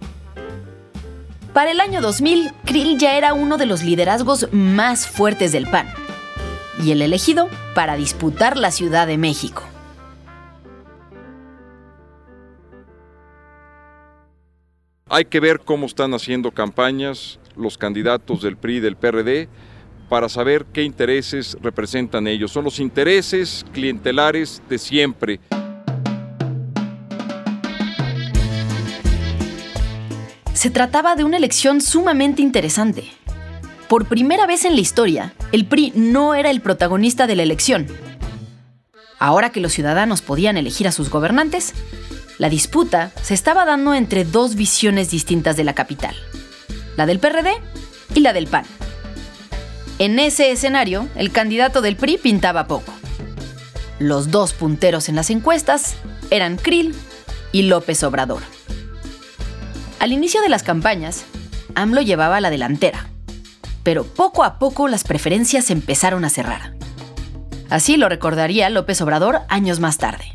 Para 1.53 1.72
el 1.72 1.80
año 1.80 2.01
2000, 2.01 2.51
Krill 2.65 2.98
ya 2.98 3.15
era 3.15 3.34
uno 3.34 3.58
de 3.58 3.68
los 3.68 3.84
liderazgos 3.84 4.48
más 4.51 5.08
fuertes 5.08 5.51
del 5.51 5.68
PAN 5.68 5.88
y 6.84 6.92
el 6.92 7.01
elegido 7.03 7.48
para 7.75 7.96
disputar 7.96 8.58
la 8.58 8.72
Ciudad 8.72 9.06
de 9.06 9.18
México. 9.18 9.63
Hay 15.10 15.25
que 15.25 15.39
ver 15.39 15.60
cómo 15.60 15.86
están 15.86 16.15
haciendo 16.15 16.50
campañas 16.50 17.39
los 17.56 17.77
candidatos 17.77 18.42
del 18.42 18.58
PRI 18.58 18.77
y 18.77 18.80
del 18.80 18.96
PRD 18.96 19.48
para 20.13 20.29
saber 20.29 20.67
qué 20.72 20.84
intereses 20.84 21.58
representan 21.60 22.27
ellos. 22.27 22.51
Son 22.51 22.63
los 22.63 22.79
intereses 22.79 23.65
clientelares 23.74 24.62
de 24.70 24.77
siempre. 24.77 25.39
Se 30.53 30.70
trataba 30.70 31.15
de 31.15 31.24
una 31.24 31.38
elección 31.38 31.82
sumamente 31.82 32.43
interesante. 32.43 33.05
Por 33.89 34.05
primera 34.05 34.46
vez 34.46 34.65
en 34.65 34.75
la 34.75 34.82
historia, 34.82 35.34
el 35.51 35.65
PRI 35.65 35.93
no 35.96 36.36
era 36.36 36.51
el 36.51 36.62
protagonista 36.62 37.25
de 37.25 37.36
la 37.36 37.41
elección. 37.41 37.88
Ahora 39.17 39.50
que 39.50 39.62
los 39.62 39.74
ciudadanos 39.74 40.22
podían 40.22 40.58
elegir 40.58 40.88
a 40.88 40.91
sus 40.91 41.10
gobernantes, 41.10 41.74
la 42.38 42.50
disputa 42.50 43.12
se 43.24 43.34
estaba 43.34 43.65
dando 43.65 43.96
entre 43.96 44.25
dos 44.25 44.53
visiones 44.53 45.10
distintas 45.10 45.58
de 45.58 45.63
la 45.63 45.74
capital, 45.74 46.15
la 46.98 47.08
del 47.08 47.17
PRD 47.17 47.50
y 48.13 48.20
la 48.20 48.32
del 48.32 48.46
PAN. 48.46 48.65
En 50.03 50.19
ese 50.19 50.51
escenario, 50.51 51.07
el 51.15 51.31
candidato 51.31 51.79
del 51.79 51.95
PRI 51.95 52.17
pintaba 52.17 52.67
poco. 52.67 52.93
Los 54.00 54.31
dos 54.31 54.51
punteros 54.51 55.07
en 55.07 55.15
las 55.15 55.29
encuestas 55.29 55.95
eran 56.29 56.57
Krill 56.57 56.93
y 57.53 57.62
López 57.62 58.03
Obrador. 58.03 58.41
Al 60.00 60.12
inicio 60.12 60.41
de 60.41 60.50
las 60.50 60.62
campañas, 60.62 61.24
AMLO 61.75 62.01
llevaba 62.01 62.41
la 62.41 62.50
delantera, 62.50 63.07
pero 63.83 64.03
poco 64.03 64.43
a 64.43 64.60
poco 64.60 64.89
las 64.89 65.05
preferencias 65.05 65.72
empezaron 65.72 66.25
a 66.25 66.29
cerrar. 66.29 66.74
Así 67.69 67.95
lo 67.95 68.10
recordaría 68.10 68.69
López 68.69 69.00
Obrador 69.00 69.39
años 69.48 69.79
más 69.79 70.00
tarde. 70.00 70.25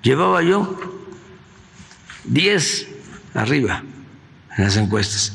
Llevaba 0.00 0.42
yo 0.42 0.74
10 2.24 2.88
arriba 3.34 3.84
en 4.56 4.64
las 4.64 4.78
encuestas. 4.78 5.34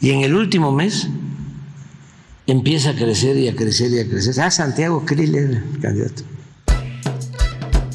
Y 0.00 0.10
en 0.10 0.20
el 0.22 0.34
último 0.34 0.72
mes 0.72 1.08
empieza 2.46 2.90
a 2.90 2.94
crecer 2.94 3.36
y 3.36 3.48
a 3.48 3.56
crecer 3.56 3.90
y 3.92 4.00
a 4.00 4.08
crecer. 4.08 4.40
Ah, 4.40 4.50
Santiago 4.50 5.04
Krill 5.04 5.34
era 5.34 5.58
el 5.58 5.80
candidato. 5.80 6.22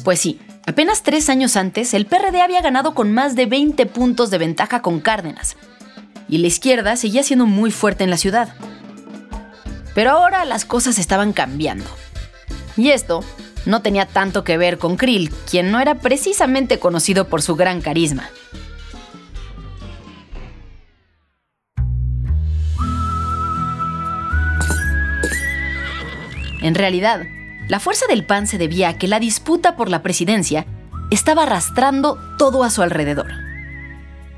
Pues 0.04 0.20
sí, 0.20 0.38
apenas 0.66 1.02
tres 1.02 1.28
años 1.28 1.56
antes, 1.56 1.94
el 1.94 2.06
PRD 2.06 2.42
había 2.42 2.60
ganado 2.60 2.94
con 2.94 3.12
más 3.12 3.34
de 3.36 3.46
20 3.46 3.86
puntos 3.86 4.30
de 4.30 4.38
ventaja 4.38 4.82
con 4.82 5.00
Cárdenas. 5.00 5.56
Y 6.28 6.38
la 6.38 6.46
izquierda 6.46 6.96
seguía 6.96 7.22
siendo 7.22 7.46
muy 7.46 7.70
fuerte 7.70 8.04
en 8.04 8.10
la 8.10 8.18
ciudad. 8.18 8.54
Pero 9.94 10.10
ahora 10.10 10.44
las 10.44 10.64
cosas 10.64 10.98
estaban 10.98 11.32
cambiando. 11.32 11.86
Y 12.76 12.90
esto 12.90 13.24
no 13.66 13.80
tenía 13.80 14.06
tanto 14.06 14.44
que 14.44 14.58
ver 14.58 14.78
con 14.78 14.96
Krill, 14.96 15.30
quien 15.50 15.70
no 15.70 15.80
era 15.80 15.94
precisamente 15.96 16.78
conocido 16.78 17.28
por 17.28 17.40
su 17.40 17.56
gran 17.56 17.80
carisma. 17.80 18.28
En 26.64 26.74
realidad, 26.74 27.26
la 27.68 27.78
fuerza 27.78 28.06
del 28.06 28.24
PAN 28.24 28.46
se 28.46 28.56
debía 28.56 28.88
a 28.88 28.94
que 28.96 29.06
la 29.06 29.20
disputa 29.20 29.76
por 29.76 29.90
la 29.90 30.02
presidencia 30.02 30.64
estaba 31.10 31.42
arrastrando 31.42 32.18
todo 32.38 32.64
a 32.64 32.70
su 32.70 32.80
alrededor. 32.80 33.30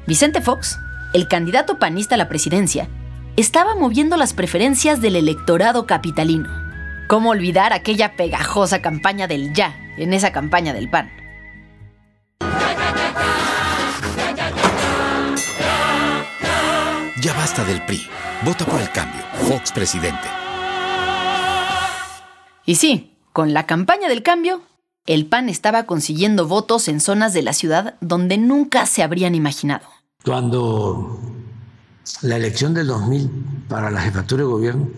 Vicente 0.08 0.40
Fox, 0.40 0.76
el 1.14 1.28
candidato 1.28 1.78
panista 1.78 2.16
a 2.16 2.18
la 2.18 2.28
presidencia, 2.28 2.88
estaba 3.36 3.76
moviendo 3.76 4.16
las 4.16 4.34
preferencias 4.34 5.00
del 5.00 5.14
electorado 5.14 5.86
capitalino. 5.86 6.48
¿Cómo 7.06 7.30
olvidar 7.30 7.72
aquella 7.72 8.16
pegajosa 8.16 8.82
campaña 8.82 9.28
del 9.28 9.52
ya 9.52 9.76
en 9.96 10.12
esa 10.12 10.32
campaña 10.32 10.72
del 10.72 10.90
PAN? 10.90 11.08
Ya 17.22 17.32
basta 17.34 17.64
del 17.64 17.80
PRI. 17.82 18.08
Vota 18.42 18.64
por 18.64 18.80
el 18.80 18.90
cambio. 18.90 19.22
Fox 19.48 19.70
presidente. 19.70 20.45
Y 22.66 22.74
sí, 22.74 23.16
con 23.32 23.54
la 23.54 23.64
campaña 23.64 24.08
del 24.08 24.24
cambio, 24.24 24.60
el 25.06 25.26
PAN 25.26 25.48
estaba 25.48 25.84
consiguiendo 25.84 26.48
votos 26.48 26.88
en 26.88 27.00
zonas 27.00 27.32
de 27.32 27.42
la 27.42 27.52
ciudad 27.52 27.94
donde 28.00 28.38
nunca 28.38 28.86
se 28.86 29.04
habrían 29.04 29.36
imaginado. 29.36 29.86
Cuando 30.24 31.20
la 32.22 32.36
elección 32.36 32.74
del 32.74 32.88
2000 32.88 33.30
para 33.68 33.92
la 33.92 34.00
jefatura 34.00 34.42
de 34.42 34.48
gobierno 34.48 34.88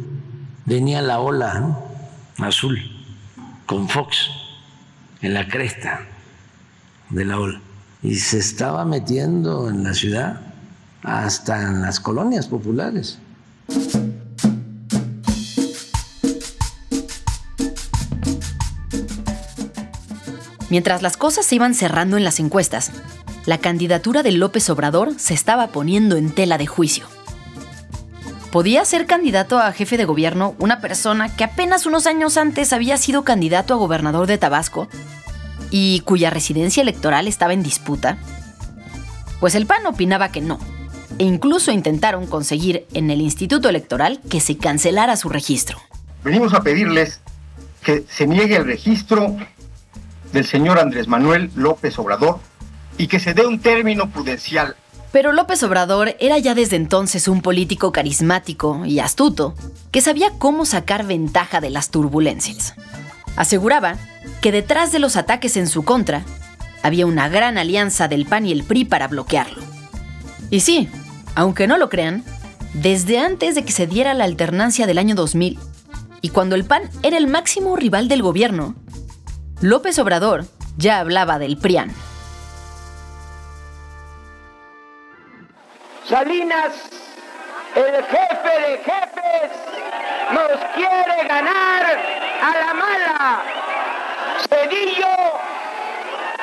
venía 0.64 1.02
la 1.02 1.20
ola 1.20 1.78
azul 2.38 2.81
con 3.66 3.87
Fox 3.87 4.31
en 5.20 5.35
la 5.35 5.46
cresta 5.46 6.07
de 7.11 7.24
la 7.26 7.38
ola 7.38 7.61
y 8.02 8.14
se 8.14 8.38
estaba 8.38 8.87
metiendo 8.87 9.68
en 9.68 9.85
la 9.85 9.92
ciudad 9.92 10.40
hasta 11.02 11.62
en 11.62 11.83
las 11.83 12.00
colonias 12.00 12.46
populares. 12.46 13.18
Mientras 20.70 21.02
las 21.02 21.16
cosas 21.16 21.46
se 21.46 21.54
iban 21.54 21.74
cerrando 21.74 22.16
en 22.16 22.24
las 22.24 22.40
encuestas, 22.40 22.92
la 23.46 23.59
candidatura 23.59 24.22
de 24.22 24.33
López 24.33 24.68
Obrador 24.68 25.18
se 25.18 25.35
estaba 25.35 25.68
poniendo 25.68 26.16
en 26.16 26.31
tela 26.31 26.59
de 26.59 26.66
juicio. 26.66 27.07
¿Podía 28.52 28.85
ser 28.85 29.07
candidato 29.07 29.59
a 29.59 29.72
jefe 29.72 29.96
de 29.96 30.04
gobierno 30.04 30.54
una 30.59 30.81
persona 30.81 31.35
que 31.35 31.44
apenas 31.44 31.87
unos 31.87 32.07
años 32.07 32.37
antes 32.37 32.72
había 32.72 32.96
sido 32.96 33.24
candidato 33.24 33.74
a 33.74 33.78
gobernador 33.78 34.26
de 34.26 34.38
Tabasco 34.38 34.88
y 35.70 36.00
cuya 36.00 36.31
residencia 36.31 36.83
electoral 36.83 37.28
estaba 37.28 37.52
en 37.52 37.62
disputa? 37.62 38.18
Pues 39.40 39.54
el 39.54 39.66
PAN 39.66 39.87
opinaba 39.87 40.33
que 40.33 40.40
no, 40.40 40.59
e 41.18 41.24
incluso 41.24 41.72
intentaron 41.72 42.26
conseguir 42.26 42.87
en 42.94 43.11
el 43.11 43.20
Instituto 43.20 43.68
Electoral 43.68 44.20
que 44.28 44.40
se 44.40 44.57
cancelara 44.57 45.16
su 45.16 45.28
registro. 45.28 45.78
Venimos 46.24 46.54
a 46.54 46.62
pedirles 46.62 47.20
que 47.83 48.04
se 48.09 48.26
niegue 48.26 48.57
el 48.57 48.64
registro 48.64 49.37
del 50.33 50.47
señor 50.47 50.79
Andrés 50.79 51.09
Manuel 51.09 51.51
López 51.55 51.99
Obrador 51.99 52.41
y 52.97 53.07
que 53.07 53.21
se 53.21 53.35
dé 53.35 53.47
un 53.47 53.61
término 53.61 54.11
prudencial. 54.11 54.77
Pero 55.12 55.33
López 55.33 55.62
Obrador 55.62 56.17
era 56.21 56.38
ya 56.38 56.55
desde 56.55 56.77
entonces 56.77 57.29
un 57.29 57.41
político 57.41 57.93
carismático 57.93 58.85
y 58.85 58.99
astuto 58.99 59.55
que 59.91 60.03
sabía 60.03 60.31
cómo 60.38 60.67
sacar 60.67 61.07
ventaja 61.07 61.61
de 61.61 61.71
las 61.71 61.91
turbulencias. 61.91 62.75
Aseguraba 63.37 63.97
que 64.43 64.53
detrás 64.53 64.93
de 64.93 64.99
los 64.99 65.17
ataques 65.17 65.57
en 65.57 65.67
su 65.67 65.85
contra 65.85 66.25
había 66.83 67.07
una 67.07 67.29
gran 67.29 67.57
alianza 67.57 68.09
del 68.09 68.27
PAN 68.27 68.47
y 68.47 68.53
el 68.53 68.64
PRI 68.64 68.85
para 68.85 69.09
bloquearlo. 69.09 69.62
Y 70.51 70.61
sí, 70.61 70.88
aunque 71.35 71.67
no 71.67 71.79
lo 71.79 71.88
crean, 71.88 72.23
desde 72.75 73.19
antes 73.19 73.55
de 73.55 73.64
que 73.64 73.73
se 73.73 73.87
diera 73.87 74.12
la 74.14 74.25
alternancia 74.25 74.87
del 74.87 74.99
año 74.99 75.14
2000 75.14 75.59
y 76.21 76.29
cuando 76.31 76.55
el 76.55 76.64
PAN 76.64 76.83
era 77.03 77.17
el 77.17 77.29
máximo 77.29 77.77
rival 77.77 78.09
del 78.09 78.23
gobierno, 78.23 78.75
López 79.61 79.99
Obrador 79.99 80.44
ya 80.77 81.01
hablaba 81.01 81.40
del 81.40 81.57
PRIAN. 81.57 81.92
Salinas, 86.09 86.75
el 87.75 88.05
jefe 88.05 88.61
de 88.61 88.79
jefes, 88.79 89.51
nos 90.31 90.64
quiere 90.77 91.29
ganar 91.29 91.85
a 92.40 92.66
la 92.66 92.75
mala. 92.75 93.42
Cedillo 94.49 95.16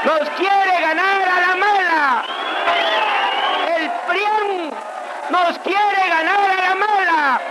nos 0.04 0.30
quiere 0.32 0.82
ganar 0.82 1.30
a 1.30 1.40
la 1.40 1.56
mala. 1.56 2.26
El 3.78 3.92
PRIAN 4.10 4.72
nos 5.30 5.58
quiere 5.60 6.10
ganar 6.10 6.52
a 6.52 6.70
la 6.70 6.76
mala. 6.76 7.42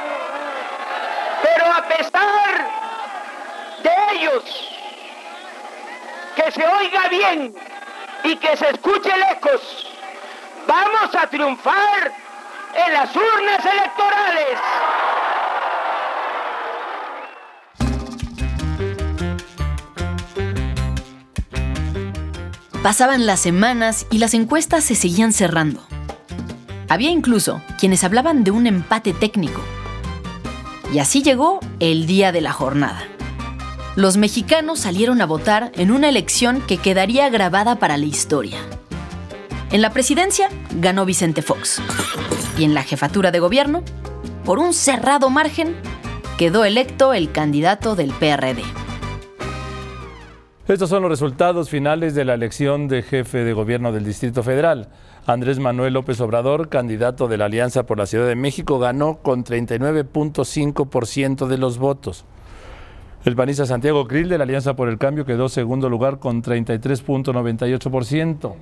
Pero 1.42 1.72
a 1.72 1.83
pesar 1.88 2.68
de 3.83 4.18
ellos, 4.18 4.73
que 6.35 6.51
se 6.53 6.66
oiga 6.66 7.09
bien 7.09 7.55
y 8.25 8.37
que 8.37 8.57
se 8.57 8.70
escuche 8.70 9.11
lejos. 9.16 9.87
Vamos 10.66 11.14
a 11.14 11.27
triunfar 11.29 12.12
en 12.75 12.92
las 12.92 13.14
urnas 13.14 13.64
electorales. 13.64 14.59
Pasaban 22.83 23.25
las 23.25 23.40
semanas 23.40 24.07
y 24.11 24.18
las 24.18 24.35
encuestas 24.35 24.85
se 24.85 24.94
seguían 24.94 25.33
cerrando. 25.33 25.87
Había 26.88 27.11
incluso 27.11 27.62
quienes 27.79 28.05
hablaban 28.05 28.44
de 28.44 28.51
un 28.51 28.66
empate 28.66 29.14
técnico. 29.14 29.62
Y 30.92 30.99
así 30.99 31.23
llegó 31.23 31.61
el 31.81 32.07
día 32.07 32.31
de 32.31 32.42
la 32.42 32.53
jornada. 32.53 33.13
Los 33.96 34.16
mexicanos 34.16 34.80
salieron 34.80 35.22
a 35.22 35.26
votar 35.26 35.70
en 35.76 35.92
una 35.92 36.09
elección 36.09 36.61
que 36.61 36.78
quedaría 36.78 37.30
grabada 37.30 37.76
para 37.76 37.96
la 37.96 38.07
historia. 38.07 38.59
En 39.70 39.83
la 39.83 39.90
presidencia 39.90 40.48
ganó 40.80 41.04
Vicente 41.04 41.42
Fox. 41.42 41.80
Y 42.59 42.64
en 42.64 42.74
la 42.74 42.83
jefatura 42.83 43.30
de 43.30 43.38
gobierno, 43.38 43.85
por 44.44 44.59
un 44.59 44.74
cerrado 44.74 45.30
margen, 45.30 45.76
quedó 46.38 46.64
electo 46.64 47.14
el 47.14 47.30
candidato 47.30 47.94
del 47.94 48.11
PRD. 48.11 48.64
Estos 50.66 50.90
son 50.90 51.02
los 51.02 51.11
resultados 51.12 51.70
finales 51.70 52.16
de 52.16 52.24
la 52.24 52.35
elección 52.35 52.88
de 52.88 53.02
jefe 53.02 53.44
de 53.44 53.52
gobierno 53.52 53.92
del 53.92 54.04
Distrito 54.04 54.42
Federal. 54.42 54.88
Andrés 55.24 55.61
Manuel 55.61 55.92
López 55.92 56.20
Obrador, 56.20 56.68
candidato 56.68 57.28
de 57.28 57.37
la 57.37 57.44
Alianza 57.44 57.87
por 57.87 57.98
la 57.98 58.07
Ciudad 58.07 58.26
de 58.26 58.35
México, 58.35 58.80
ganó 58.80 59.18
con 59.18 59.44
39.5% 59.44 61.46
de 61.46 61.59
los 61.59 61.78
votos. 61.78 62.24
El 63.24 63.34
panista 63.37 63.64
Santiago 63.64 64.06
Krill 64.06 64.28
de 64.28 64.37
la 64.37 64.44
Alianza 64.44 64.76
por 64.76 64.90
el 64.90 64.98
Cambio 64.98 65.24
quedó 65.24 65.48
segundo 65.48 65.88
lugar 65.88 66.18
con 66.18 66.42
33.98%. 66.42 68.54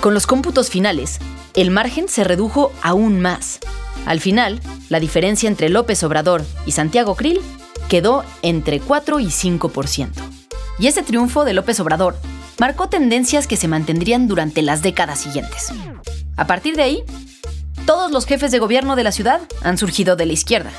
con 0.00 0.14
los 0.14 0.28
cómputos 0.28 0.70
finales, 0.70 1.18
el 1.54 1.72
margen 1.72 2.08
se 2.08 2.22
redujo 2.22 2.70
aún 2.80 3.20
más. 3.20 3.58
Al 4.06 4.20
final, 4.20 4.60
la 4.88 5.00
diferencia 5.00 5.48
entre 5.48 5.68
López 5.68 6.04
Obrador 6.04 6.44
y 6.64 6.70
Santiago 6.70 7.16
Krill 7.16 7.40
quedó 7.88 8.22
entre 8.42 8.78
4 8.78 9.18
y 9.18 9.26
5%. 9.26 10.10
Y 10.78 10.86
ese 10.86 11.02
triunfo 11.02 11.44
de 11.44 11.54
López 11.54 11.80
Obrador 11.80 12.14
marcó 12.60 12.88
tendencias 12.88 13.48
que 13.48 13.56
se 13.56 13.66
mantendrían 13.66 14.28
durante 14.28 14.62
las 14.62 14.80
décadas 14.80 15.18
siguientes. 15.18 15.72
A 16.36 16.46
partir 16.46 16.76
de 16.76 16.84
ahí, 16.84 17.02
todos 17.84 18.12
los 18.12 18.26
jefes 18.26 18.52
de 18.52 18.60
gobierno 18.60 18.94
de 18.94 19.02
la 19.02 19.10
ciudad 19.10 19.40
han 19.64 19.76
surgido 19.76 20.14
de 20.14 20.26
la 20.26 20.34
izquierda, 20.34 20.70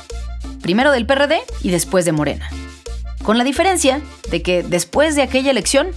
primero 0.68 0.92
del 0.92 1.06
PRD 1.06 1.40
y 1.62 1.70
después 1.70 2.04
de 2.04 2.12
Morena. 2.12 2.46
Con 3.22 3.38
la 3.38 3.44
diferencia 3.44 4.02
de 4.30 4.42
que 4.42 4.62
después 4.62 5.16
de 5.16 5.22
aquella 5.22 5.50
elección, 5.50 5.88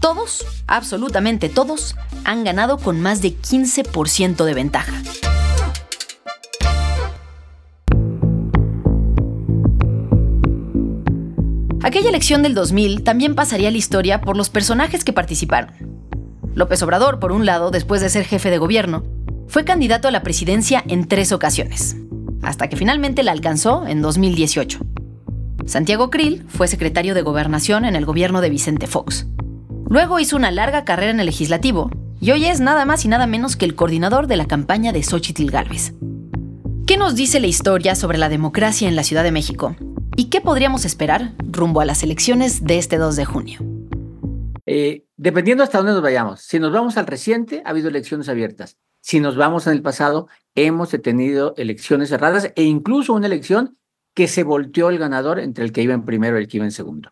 todos, 0.00 0.46
absolutamente 0.66 1.50
todos, 1.50 1.94
han 2.24 2.42
ganado 2.42 2.78
con 2.78 3.02
más 3.02 3.20
de 3.20 3.36
15% 3.36 4.46
de 4.46 4.54
ventaja. 4.54 4.94
Aquella 11.82 12.08
elección 12.08 12.42
del 12.42 12.54
2000 12.54 13.04
también 13.04 13.34
pasaría 13.34 13.68
a 13.68 13.72
la 13.72 13.76
historia 13.76 14.22
por 14.22 14.38
los 14.38 14.48
personajes 14.48 15.04
que 15.04 15.12
participaron. 15.12 15.74
López 16.54 16.82
Obrador, 16.82 17.20
por 17.20 17.30
un 17.30 17.44
lado, 17.44 17.70
después 17.70 18.00
de 18.00 18.08
ser 18.08 18.24
jefe 18.24 18.48
de 18.48 18.56
gobierno, 18.56 19.04
fue 19.48 19.66
candidato 19.66 20.08
a 20.08 20.10
la 20.10 20.22
presidencia 20.22 20.82
en 20.88 21.06
tres 21.08 21.30
ocasiones, 21.30 21.98
hasta 22.48 22.68
que 22.68 22.76
finalmente 22.76 23.22
la 23.22 23.32
alcanzó 23.32 23.86
en 23.86 24.00
2018. 24.00 24.80
Santiago 25.66 26.08
Krill 26.08 26.46
fue 26.48 26.66
secretario 26.66 27.14
de 27.14 27.20
Gobernación 27.20 27.84
en 27.84 27.94
el 27.94 28.06
gobierno 28.06 28.40
de 28.40 28.48
Vicente 28.48 28.86
Fox. 28.86 29.26
Luego 29.90 30.18
hizo 30.18 30.34
una 30.34 30.50
larga 30.50 30.86
carrera 30.86 31.10
en 31.10 31.20
el 31.20 31.26
legislativo 31.26 31.90
y 32.22 32.30
hoy 32.30 32.46
es 32.46 32.60
nada 32.60 32.86
más 32.86 33.04
y 33.04 33.08
nada 33.08 33.26
menos 33.26 33.56
que 33.56 33.66
el 33.66 33.74
coordinador 33.74 34.28
de 34.28 34.36
la 34.36 34.46
campaña 34.46 34.92
de 34.92 35.02
Xochitl 35.02 35.50
Gálvez. 35.50 35.92
¿Qué 36.86 36.96
nos 36.96 37.16
dice 37.16 37.38
la 37.38 37.48
historia 37.48 37.94
sobre 37.94 38.16
la 38.16 38.30
democracia 38.30 38.88
en 38.88 38.96
la 38.96 39.04
Ciudad 39.04 39.24
de 39.24 39.32
México? 39.32 39.76
¿Y 40.16 40.30
qué 40.30 40.40
podríamos 40.40 40.86
esperar 40.86 41.34
rumbo 41.50 41.82
a 41.82 41.84
las 41.84 42.02
elecciones 42.02 42.64
de 42.64 42.78
este 42.78 42.96
2 42.96 43.14
de 43.14 43.24
junio? 43.26 43.60
Eh, 44.64 45.04
dependiendo 45.18 45.64
hasta 45.64 45.78
dónde 45.78 45.92
nos 45.92 46.02
vayamos. 46.02 46.40
Si 46.40 46.58
nos 46.58 46.72
vamos 46.72 46.96
al 46.96 47.06
reciente, 47.06 47.60
ha 47.66 47.70
habido 47.70 47.90
elecciones 47.90 48.30
abiertas. 48.30 48.78
Si 49.08 49.20
nos 49.20 49.36
vamos 49.36 49.66
en 49.66 49.72
el 49.72 49.80
pasado, 49.80 50.28
hemos 50.54 50.90
tenido 50.90 51.54
elecciones 51.56 52.10
cerradas 52.10 52.52
e 52.54 52.64
incluso 52.64 53.14
una 53.14 53.26
elección 53.26 53.78
que 54.14 54.28
se 54.28 54.42
volteó 54.42 54.90
el 54.90 54.98
ganador 54.98 55.40
entre 55.40 55.64
el 55.64 55.72
que 55.72 55.80
iba 55.80 55.94
en 55.94 56.04
primero 56.04 56.38
y 56.38 56.42
el 56.42 56.46
que 56.48 56.58
iba 56.58 56.66
en 56.66 56.72
segundo. 56.72 57.10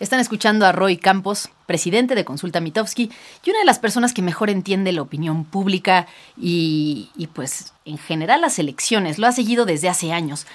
Están 0.00 0.18
escuchando 0.18 0.66
a 0.66 0.72
Roy 0.72 0.96
Campos, 0.96 1.48
presidente 1.66 2.16
de 2.16 2.24
Consulta 2.24 2.60
Mitofsky 2.60 3.12
y 3.44 3.50
una 3.50 3.60
de 3.60 3.64
las 3.64 3.78
personas 3.78 4.12
que 4.12 4.22
mejor 4.22 4.50
entiende 4.50 4.90
la 4.90 5.02
opinión 5.02 5.44
pública 5.44 6.08
y, 6.36 7.10
y 7.16 7.28
pues 7.28 7.74
en 7.84 7.98
general 7.98 8.40
las 8.40 8.58
elecciones. 8.58 9.20
Lo 9.20 9.28
ha 9.28 9.32
seguido 9.32 9.66
desde 9.66 9.88
hace 9.88 10.10
años. 10.10 10.48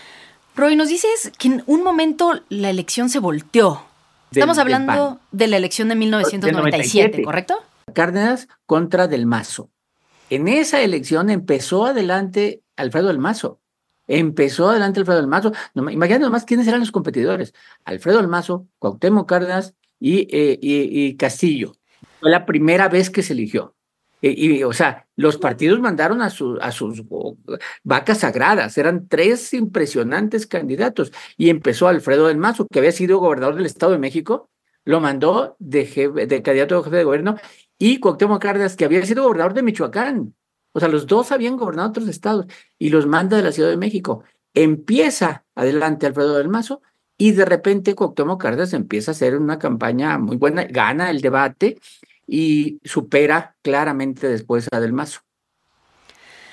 Roy, 0.57 0.75
nos 0.75 0.89
dices 0.89 1.31
que 1.39 1.47
en 1.47 1.63
un 1.67 1.85
momento 1.85 2.41
la 2.49 2.69
elección 2.69 3.07
se 3.07 3.19
volteó. 3.19 3.81
Estamos 4.29 4.57
hablando 4.57 5.21
de 5.31 5.47
la 5.47 5.55
elección 5.55 5.87
de 5.87 5.95
1997, 5.95 7.23
¿correcto? 7.23 7.63
Cárdenas 7.93 8.49
contra 8.65 9.07
Del 9.07 9.25
Mazo. 9.25 9.69
En 10.29 10.47
esa 10.47 10.81
elección 10.81 11.29
empezó 11.29 11.85
adelante 11.85 12.63
Alfredo 12.75 13.07
Del 13.07 13.19
Mazo. 13.19 13.61
Empezó 14.07 14.69
adelante 14.69 14.99
Alfredo 14.99 15.19
Del 15.19 15.29
Mazo. 15.29 15.51
No, 15.73 15.89
imagínate 15.89 16.23
nomás 16.23 16.45
quiénes 16.45 16.67
eran 16.67 16.79
los 16.79 16.91
competidores. 16.91 17.53
Alfredo 17.83 18.17
Del 18.17 18.27
Mazo, 18.27 18.67
Cuauhtémoc 18.79 19.27
Cárdenas 19.29 19.75
y, 19.99 20.27
eh, 20.31 21.15
Castillo. 21.17 21.73
Fue 22.19 22.31
la 22.31 22.45
primera 22.45 22.89
vez 22.89 23.09
que 23.09 23.23
se 23.23 23.33
eligió. 23.33 23.75
Y, 24.21 24.63
o 24.63 24.73
sea, 24.73 25.07
los 25.15 25.37
partidos 25.37 25.79
mandaron 25.79 26.21
a, 26.21 26.31
sus 26.31 26.57
vacas 27.83 28.19
sagradas, 28.19 28.75
eran 28.79 29.07
tres 29.07 29.53
impresionantes 29.53 30.47
candidatos. 30.47 31.11
Y 31.37 31.49
empezó 31.49 31.87
Alfredo 31.87 32.27
del 32.27 32.37
Mazo, 32.37 32.65
que 32.71 32.79
había 32.79 32.91
sido 32.91 33.19
gobernador 33.19 33.55
del 33.55 33.67
Estado 33.67 33.91
de 33.91 33.99
México, 33.99 34.49
lo 34.83 34.99
mandó 34.99 35.55
de, 35.59 35.85
de 36.27 36.41
candidato 36.41 36.79
a 36.79 36.83
jefe 36.83 36.95
de 36.95 37.03
gobierno, 37.03 37.35
y 37.77 37.99
Cuauhtémoc 37.99 38.41
Cárdenas, 38.41 38.75
que 38.75 38.85
había 38.85 39.05
sido 39.05 39.23
gobernador 39.23 39.53
de 39.53 39.63
Michoacán. 39.63 40.35
O 40.71 40.79
sea, 40.79 40.89
los 40.89 41.07
dos 41.07 41.31
habían 41.31 41.57
gobernado 41.57 41.89
otros 41.89 42.07
estados 42.07 42.47
y 42.77 42.89
los 42.89 43.07
manda 43.07 43.37
de 43.37 43.43
la 43.43 43.51
Ciudad 43.51 43.69
de 43.69 43.77
México. 43.77 44.23
Empieza 44.53 45.45
adelante 45.55 46.05
Alfredo 46.05 46.37
del 46.37 46.49
Mazo 46.49 46.81
y 47.17 47.31
de 47.31 47.45
repente 47.45 47.95
Cuauhtémoc 47.95 48.41
Cárdenas 48.41 48.73
empieza 48.73 49.11
a 49.11 49.13
hacer 49.13 49.37
una 49.37 49.57
campaña 49.57 50.17
muy 50.17 50.37
buena, 50.37 50.65
gana 50.65 51.09
el 51.09 51.21
debate 51.21 51.79
y 52.27 52.79
supera 52.83 53.55
claramente 53.61 54.27
después 54.27 54.67
a 54.71 54.79
Del 54.79 54.93
Mazo. 54.93 55.21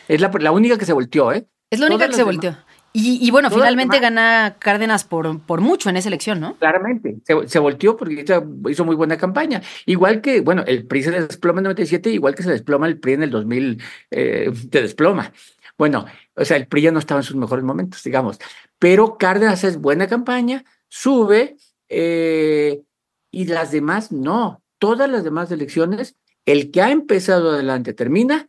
Es 0.09 0.21
la, 0.21 0.31
la 0.41 0.53
única 0.53 0.79
que 0.79 0.85
se 0.85 0.93
volteó, 0.93 1.33
¿eh? 1.33 1.47
Es 1.71 1.81
la 1.81 1.87
única 1.87 2.09
que 2.09 2.15
se 2.15 2.23
volteó. 2.23 2.57
Y, 2.95 3.31
bueno, 3.31 3.51
finalmente 3.51 4.01
gana 4.01 4.57
Cárdenas 4.59 5.05
por, 5.05 5.41
por 5.41 5.63
mucho 5.63 5.89
en 5.89 5.97
esa 5.97 6.09
elección, 6.09 6.41
¿no? 6.41 6.57
Claramente, 6.57 7.17
se, 7.25 7.49
se, 7.49 7.59
volteó 7.59 7.97
porque 7.97 8.25
hizo, 8.69 8.85
muy 8.85 8.97
buena 8.97 9.17
campaña. 9.17 9.63
Igual 9.87 10.21
que, 10.21 10.43
bueno, 10.43 10.63
el 10.67 10.87
PRI 10.87 11.03
se 11.05 11.11
desploma 11.11 11.61
en 11.61 11.67
el 11.67 11.71
97, 11.71 12.11
igual 12.11 12.35
que 12.35 12.43
se 12.43 12.51
desploma 12.51 12.87
el 12.87 12.99
PRI 12.99 13.15
en 13.15 13.23
el 13.23 13.31
2000, 13.31 13.83
eh, 14.11 14.53
se 14.71 14.83
desploma. 14.83 15.33
Bueno, 15.79 16.05
o 16.35 16.45
sea, 16.45 16.59
el 16.59 16.67
PRI 16.67 16.83
ya 16.83 16.93
no 16.93 16.99
estaba 16.99 17.21
en 17.21 17.25
sus 17.25 17.37
mejores 17.37 17.65
momentos, 17.65 18.03
digamos. 18.03 18.39
Pero 18.79 19.17
Cárdenas 19.17 19.65
es 19.65 19.79
buena 19.79 20.07
campaña, 20.07 20.65
sube, 20.89 21.57
eh, 21.89 22.83
y 23.31 23.47
las 23.47 23.73
demás 23.73 24.13
no 24.13 24.63
todas 24.83 25.09
las 25.09 25.23
demás 25.23 25.53
elecciones, 25.53 26.17
el 26.45 26.73
que 26.73 26.83
ha 26.83 26.91
empezado 26.91 27.53
adelante 27.53 27.95
termina, 27.95 28.49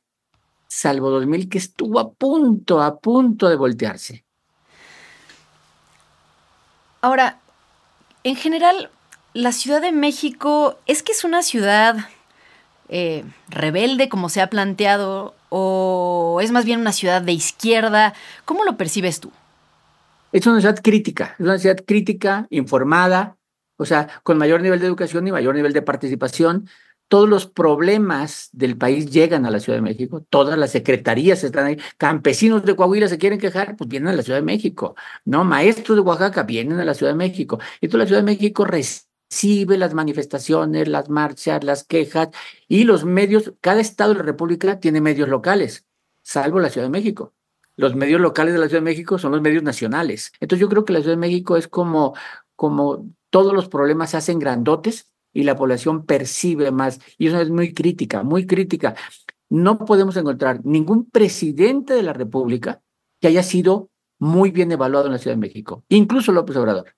salvo 0.68 1.12
2000 1.12 1.48
que 1.48 1.60
estuvo 1.60 2.00
a 2.00 2.12
punto, 2.12 2.82
a 2.82 3.00
punto 3.00 3.50
de 3.50 3.56
voltearse. 3.56 4.26
Ahora, 7.04 7.38
en 8.24 8.38
general, 8.38 8.90
la 9.34 9.52
Ciudad 9.52 9.82
de 9.82 9.92
México 9.92 10.80
es 10.86 11.04
que 11.04 11.12
es 11.12 11.26
una 11.26 11.44
ciudad 11.44 11.98
eh, 12.88 13.26
rebelde, 13.50 14.08
como 14.08 14.30
se 14.30 14.40
ha 14.40 14.50
planteado, 14.50 15.36
o 15.50 16.40
es 16.42 16.54
más 16.54 16.64
bien 16.64 16.80
una 16.80 16.94
ciudad 16.94 17.22
de 17.22 17.34
izquierda. 17.34 18.14
¿Cómo 18.46 18.64
lo 18.64 18.78
percibes 18.78 19.20
tú? 19.20 19.34
Es 20.32 20.48
una 20.48 20.62
ciudad 20.62 20.80
crítica, 20.82 21.36
es 21.38 21.46
una 21.46 21.58
ciudad 21.58 21.76
crítica, 21.86 22.48
informada, 22.50 23.36
o 23.76 23.86
sea, 23.86 24.08
con 24.24 24.38
mayor 24.38 24.62
nivel 24.62 24.80
de 24.80 24.88
educación 24.88 25.28
y 25.28 25.34
mayor 25.34 25.56
nivel 25.56 25.74
de 25.74 25.82
participación, 25.82 26.70
todos 27.08 27.30
los 27.30 27.46
problemas 27.46 28.50
del 28.54 28.78
país 28.78 29.12
llegan 29.12 29.46
a 29.46 29.52
la 29.52 29.60
Ciudad 29.60 29.78
de 29.78 29.84
México, 29.84 30.26
todas 30.30 30.58
las 30.58 30.72
secretarías 30.72 31.44
están 31.44 31.66
ahí, 31.66 31.78
campesinos 31.98 32.66
de 32.66 32.76
Coahuila 32.76 33.08
se 33.08 33.18
quieren 33.18 33.40
quejar, 33.40 33.76
pues 33.76 33.88
vienen 33.88 34.10
a 34.10 34.14
la 34.14 34.24
Ciudad 34.24 34.40
de 34.40 34.46
México, 34.46 34.96
¿no? 35.26 35.44
Maestros 35.44 35.98
de 35.98 36.02
Oaxaca 36.02 36.44
vienen 36.44 36.80
a 36.80 36.86
la 36.86 36.94
Ciudad 36.94 37.12
de 37.12 37.18
México. 37.18 37.60
Toda 37.82 38.00
la 38.00 38.06
Ciudad 38.08 38.22
de 38.22 38.26
México 38.26 38.66
recibe 38.66 39.78
las 39.78 39.94
manifestaciones, 39.94 40.88
las 40.88 41.10
marchas, 41.10 41.64
las 41.64 41.84
quejas 41.84 42.30
y 42.68 42.84
los 42.84 43.06
medios, 43.06 43.54
cada 43.62 43.82
estado 43.82 44.14
de 44.14 44.20
la 44.20 44.26
República 44.26 44.80
tiene 44.80 45.02
medios 45.02 45.30
locales, 45.30 45.86
salvo 46.24 46.60
la 46.60 46.70
Ciudad 46.70 46.88
de 46.88 46.92
México. 46.92 47.34
Los 47.76 47.96
medios 47.96 48.22
locales 48.22 48.54
de 48.54 48.60
la 48.60 48.68
Ciudad 48.68 48.82
de 48.82 48.86
México 48.86 49.18
son 49.18 49.32
los 49.32 49.42
medios 49.42 49.64
nacionales. 49.64 50.32
Entonces 50.40 50.62
yo 50.62 50.70
creo 50.70 50.86
que 50.86 50.94
la 50.94 51.00
Ciudad 51.00 51.14
de 51.14 51.20
México 51.20 51.58
es 51.58 51.68
como, 51.68 52.16
como 52.56 53.08
todos 53.30 53.54
los 53.54 53.68
problemas 53.68 54.12
se 54.12 54.18
hacen 54.18 54.40
grandotes 54.40 55.13
y 55.34 55.44
la 55.44 55.56
población 55.56 56.06
percibe 56.06 56.72
más. 56.72 57.00
Y 57.18 57.28
eso 57.28 57.40
es 57.42 57.50
muy 57.50 57.74
crítica, 57.74 58.24
muy 58.24 58.46
crítica. 58.46 58.96
No 59.50 59.80
podemos 59.80 60.16
encontrar 60.18 60.62
ningún 60.64 61.10
presidente 61.10 61.94
de 61.94 62.04
la 62.04 62.14
República 62.14 62.82
que 63.20 63.28
haya 63.28 63.44
sido 63.44 63.90
muy 64.20 64.52
bien 64.52 64.72
evaluado 64.72 65.08
en 65.08 65.14
la 65.14 65.18
Ciudad 65.18 65.36
de 65.36 65.42
México, 65.42 65.84
incluso 65.90 66.32
López 66.32 66.56
Obrador. 66.56 66.96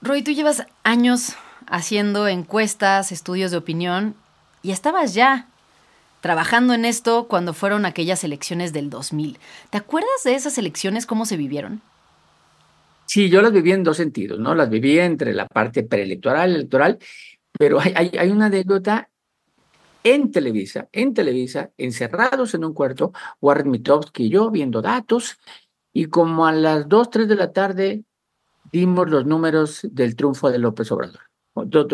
Roy, 0.00 0.22
tú 0.22 0.30
llevas 0.30 0.64
años 0.84 1.34
haciendo 1.66 2.28
encuestas, 2.28 3.12
estudios 3.12 3.50
de 3.50 3.58
opinión 3.58 4.14
y 4.62 4.70
estabas 4.70 5.14
ya 5.14 5.48
trabajando 6.20 6.74
en 6.74 6.84
esto 6.84 7.26
cuando 7.28 7.52
fueron 7.52 7.84
aquellas 7.84 8.24
elecciones 8.24 8.72
del 8.72 8.90
2000. 8.90 9.38
¿Te 9.70 9.78
acuerdas 9.78 10.24
de 10.24 10.34
esas 10.34 10.58
elecciones, 10.58 11.06
cómo 11.06 11.26
se 11.26 11.36
vivieron? 11.36 11.82
Sí, 13.08 13.30
yo 13.30 13.40
las 13.40 13.52
viví 13.52 13.72
en 13.72 13.82
dos 13.82 13.96
sentidos, 13.96 14.38
¿no? 14.38 14.54
Las 14.54 14.68
viví 14.68 14.98
entre 14.98 15.32
la 15.32 15.46
parte 15.46 15.82
preelectoral, 15.82 16.54
electoral, 16.54 16.98
pero 17.58 17.80
hay, 17.80 17.94
hay, 17.96 18.30
una 18.30 18.46
anécdota 18.46 19.08
en 20.04 20.30
Televisa, 20.30 20.90
en 20.92 21.14
Televisa, 21.14 21.70
encerrados 21.78 22.52
en 22.52 22.66
un 22.66 22.74
cuarto, 22.74 23.14
Warren 23.40 23.70
Mitowski 23.70 24.26
y 24.26 24.28
yo 24.28 24.50
viendo 24.50 24.82
datos, 24.82 25.38
y 25.90 26.04
como 26.04 26.46
a 26.46 26.52
las 26.52 26.86
2, 26.86 27.08
3 27.08 27.28
de 27.28 27.34
la 27.34 27.50
tarde 27.50 28.04
dimos 28.70 29.08
los 29.08 29.24
números 29.24 29.80
del 29.90 30.14
triunfo 30.14 30.50
de 30.50 30.58
López 30.58 30.92
Obrador, 30.92 31.22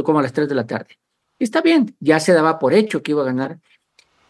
como 0.04 0.18
a 0.18 0.22
las 0.22 0.32
3 0.32 0.48
de 0.48 0.54
la 0.56 0.66
tarde. 0.66 0.98
está 1.38 1.62
bien, 1.62 1.94
ya 2.00 2.18
se 2.18 2.32
daba 2.32 2.58
por 2.58 2.74
hecho 2.74 3.04
que 3.04 3.12
iba 3.12 3.22
a 3.22 3.26
ganar. 3.26 3.60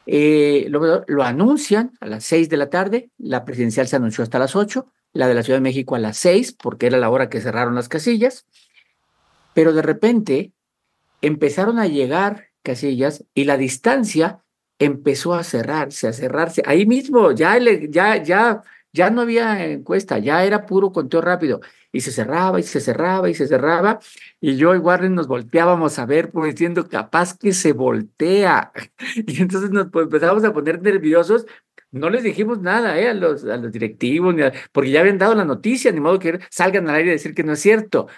Eh, 0.04 0.66
lo, 0.68 1.02
lo, 1.06 1.22
anuncian 1.22 1.92
a 1.98 2.06
las 2.06 2.24
6 2.24 2.50
de 2.50 2.58
la 2.58 2.68
tarde, 2.68 3.10
la 3.16 3.46
presidencial 3.46 3.88
se 3.88 3.96
anunció 3.96 4.22
hasta 4.22 4.38
las 4.38 4.54
8, 4.54 4.86
la 5.14 5.28
de 5.28 5.34
la 5.34 5.42
Ciudad 5.42 5.58
de 5.58 5.62
México 5.62 5.94
a 5.94 5.98
las 5.98 6.18
seis, 6.18 6.52
porque 6.52 6.86
era 6.86 6.98
la 6.98 7.08
hora 7.08 7.30
que 7.30 7.40
cerraron 7.40 7.74
las 7.74 7.88
casillas, 7.88 8.46
pero 9.54 9.72
de 9.72 9.82
repente 9.82 10.52
empezaron 11.22 11.78
a 11.78 11.86
llegar 11.86 12.48
casillas 12.62 13.24
y 13.32 13.44
la 13.44 13.56
distancia 13.56 14.40
empezó 14.78 15.34
a 15.34 15.44
cerrarse, 15.44 16.08
a 16.08 16.12
cerrarse. 16.12 16.62
Ahí 16.66 16.84
mismo, 16.84 17.32
ya, 17.32 17.56
ya, 17.58 18.22
ya, 18.22 18.62
ya 18.92 19.10
no 19.10 19.22
había 19.22 19.64
encuesta, 19.66 20.18
ya 20.18 20.44
era 20.44 20.66
puro 20.66 20.92
conteo 20.92 21.20
rápido. 21.20 21.60
Y 21.92 22.00
se 22.00 22.10
cerraba 22.10 22.58
y 22.58 22.64
se 22.64 22.80
cerraba 22.80 23.30
y 23.30 23.34
se 23.34 23.46
cerraba. 23.46 24.00
Y 24.40 24.56
yo 24.56 24.74
y 24.74 24.78
Warren 24.78 25.14
nos 25.14 25.28
volteábamos 25.28 25.98
a 26.00 26.06
ver, 26.06 26.30
pues 26.32 26.54
diciendo, 26.54 26.88
capaz 26.88 27.38
que 27.38 27.52
se 27.52 27.72
voltea. 27.72 28.72
Y 29.14 29.40
entonces 29.40 29.70
nos 29.70 29.90
pues, 29.90 30.04
empezamos 30.04 30.44
a 30.44 30.52
poner 30.52 30.82
nerviosos. 30.82 31.46
No 31.94 32.10
les 32.10 32.24
dijimos 32.24 32.60
nada 32.60 32.98
¿eh? 32.98 33.08
a, 33.08 33.14
los, 33.14 33.44
a 33.44 33.56
directivos, 33.58 34.34
porque 34.72 34.90
ya 34.90 35.00
habían 35.00 35.16
dado 35.16 35.36
la 35.36 35.44
noticia, 35.44 35.92
ni 35.92 36.00
modo 36.00 36.18
que 36.18 36.40
salgan 36.50 36.88
al 36.88 36.96
aire 36.96 37.10
y 37.10 37.12
decir 37.12 37.34
que 37.34 37.44
no 37.44 37.52
es 37.52 37.60
cierto. 37.60 38.08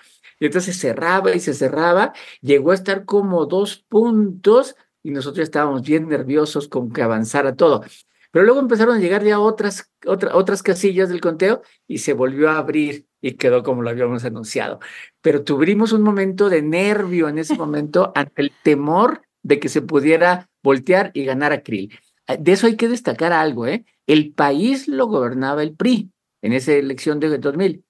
Y 0.41 0.47
entonces 0.47 0.79
cerraba 0.79 1.35
y 1.35 1.41
se 1.41 1.53
cerraba, 1.53 2.15
llegó 2.41 2.71
a 2.71 2.75
estar 2.75 3.05
como 3.05 3.45
dos 3.45 3.85
puntos 3.87 4.77
y 5.03 5.11
nosotros 5.11 5.45
estábamos 5.45 5.83
bien 5.83 6.09
nerviosos 6.09 6.69
con 6.69 6.91
que 6.91 7.03
avanzara 7.03 7.55
todo. 7.55 7.85
Pero 8.31 8.47
luego 8.47 8.61
empezaron 8.61 8.97
a 8.97 8.99
llegar 8.99 9.23
ya 9.23 9.41
otras, 9.41 9.93
otras 10.07 10.63
casillas 10.63 11.11
del 11.11 11.21
conteo 11.21 11.61
y 11.87 11.99
se 11.99 12.15
volvió 12.15 12.49
a 12.49 12.57
abrir 12.57 13.07
y 13.21 13.33
quedó 13.33 13.63
como 13.63 13.83
lo 13.83 13.91
habíamos 13.91 14.25
anunciado. 14.25 14.81
Pero 15.21 15.45
tuvimos 15.45 15.93
un 15.93 16.03
momento 16.03 16.49
de 16.49 16.63
nervio 16.63 17.29
en 17.29 17.37
ese 17.39 17.55
momento 17.57 18.11
ante 18.15 18.41
el 18.41 18.53
temor 18.63 19.21
de 19.43 19.61
que 19.61 19.69
se 19.69 19.83
pudiera 19.83 20.49
voltear 20.63 21.11
y 21.13 21.27
ganar 21.27 21.53
a 21.53 21.63
Krill. 21.63 21.99
De 22.27 22.53
eso 22.53 22.67
hay 22.67 22.77
que 22.77 22.89
destacar 22.89 23.33
algo, 23.33 23.67
¿eh? 23.67 23.85
El 24.07 24.33
país 24.33 24.89
lo 24.89 25.07
gobernaba 25.07 25.63
el 25.63 25.75
PRI 25.75 26.11
en 26.43 26.53
esa 26.53 26.73
elección 26.73 27.21
de 27.21 27.39
2000 27.39 27.85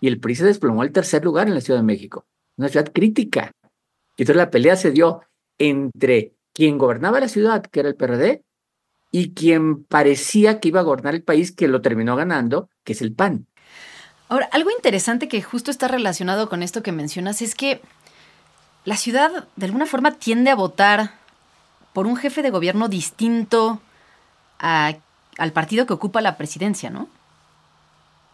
y 0.00 0.08
el 0.08 0.20
PRI 0.20 0.34
se 0.34 0.44
desplomó 0.44 0.82
al 0.82 0.92
tercer 0.92 1.24
lugar 1.24 1.46
en 1.48 1.54
la 1.54 1.60
Ciudad 1.60 1.80
de 1.80 1.86
México, 1.86 2.26
una 2.56 2.68
ciudad 2.68 2.92
crítica. 2.92 3.52
Y 4.16 4.22
entonces 4.22 4.36
la 4.36 4.50
pelea 4.50 4.76
se 4.76 4.90
dio 4.90 5.22
entre 5.58 6.34
quien 6.52 6.78
gobernaba 6.78 7.20
la 7.20 7.28
ciudad, 7.28 7.62
que 7.62 7.80
era 7.80 7.88
el 7.88 7.96
PRD, 7.96 8.42
y 9.10 9.34
quien 9.34 9.84
parecía 9.84 10.58
que 10.58 10.68
iba 10.68 10.80
a 10.80 10.84
gobernar 10.84 11.14
el 11.14 11.22
país, 11.22 11.52
que 11.52 11.68
lo 11.68 11.80
terminó 11.80 12.16
ganando, 12.16 12.68
que 12.84 12.92
es 12.92 13.02
el 13.02 13.12
PAN. 13.12 13.46
Ahora, 14.28 14.48
algo 14.52 14.70
interesante 14.70 15.28
que 15.28 15.42
justo 15.42 15.70
está 15.70 15.86
relacionado 15.86 16.48
con 16.48 16.62
esto 16.62 16.82
que 16.82 16.92
mencionas 16.92 17.42
es 17.42 17.54
que 17.54 17.80
la 18.84 18.96
ciudad 18.96 19.48
de 19.56 19.66
alguna 19.66 19.86
forma 19.86 20.12
tiende 20.12 20.50
a 20.50 20.56
votar 20.56 21.14
por 21.96 22.06
un 22.06 22.16
jefe 22.16 22.42
de 22.42 22.50
gobierno 22.50 22.88
distinto 22.88 23.80
al 24.58 25.52
partido 25.54 25.86
que 25.86 25.94
ocupa 25.94 26.20
la 26.20 26.36
presidencia, 26.36 26.90
¿no? 26.90 27.08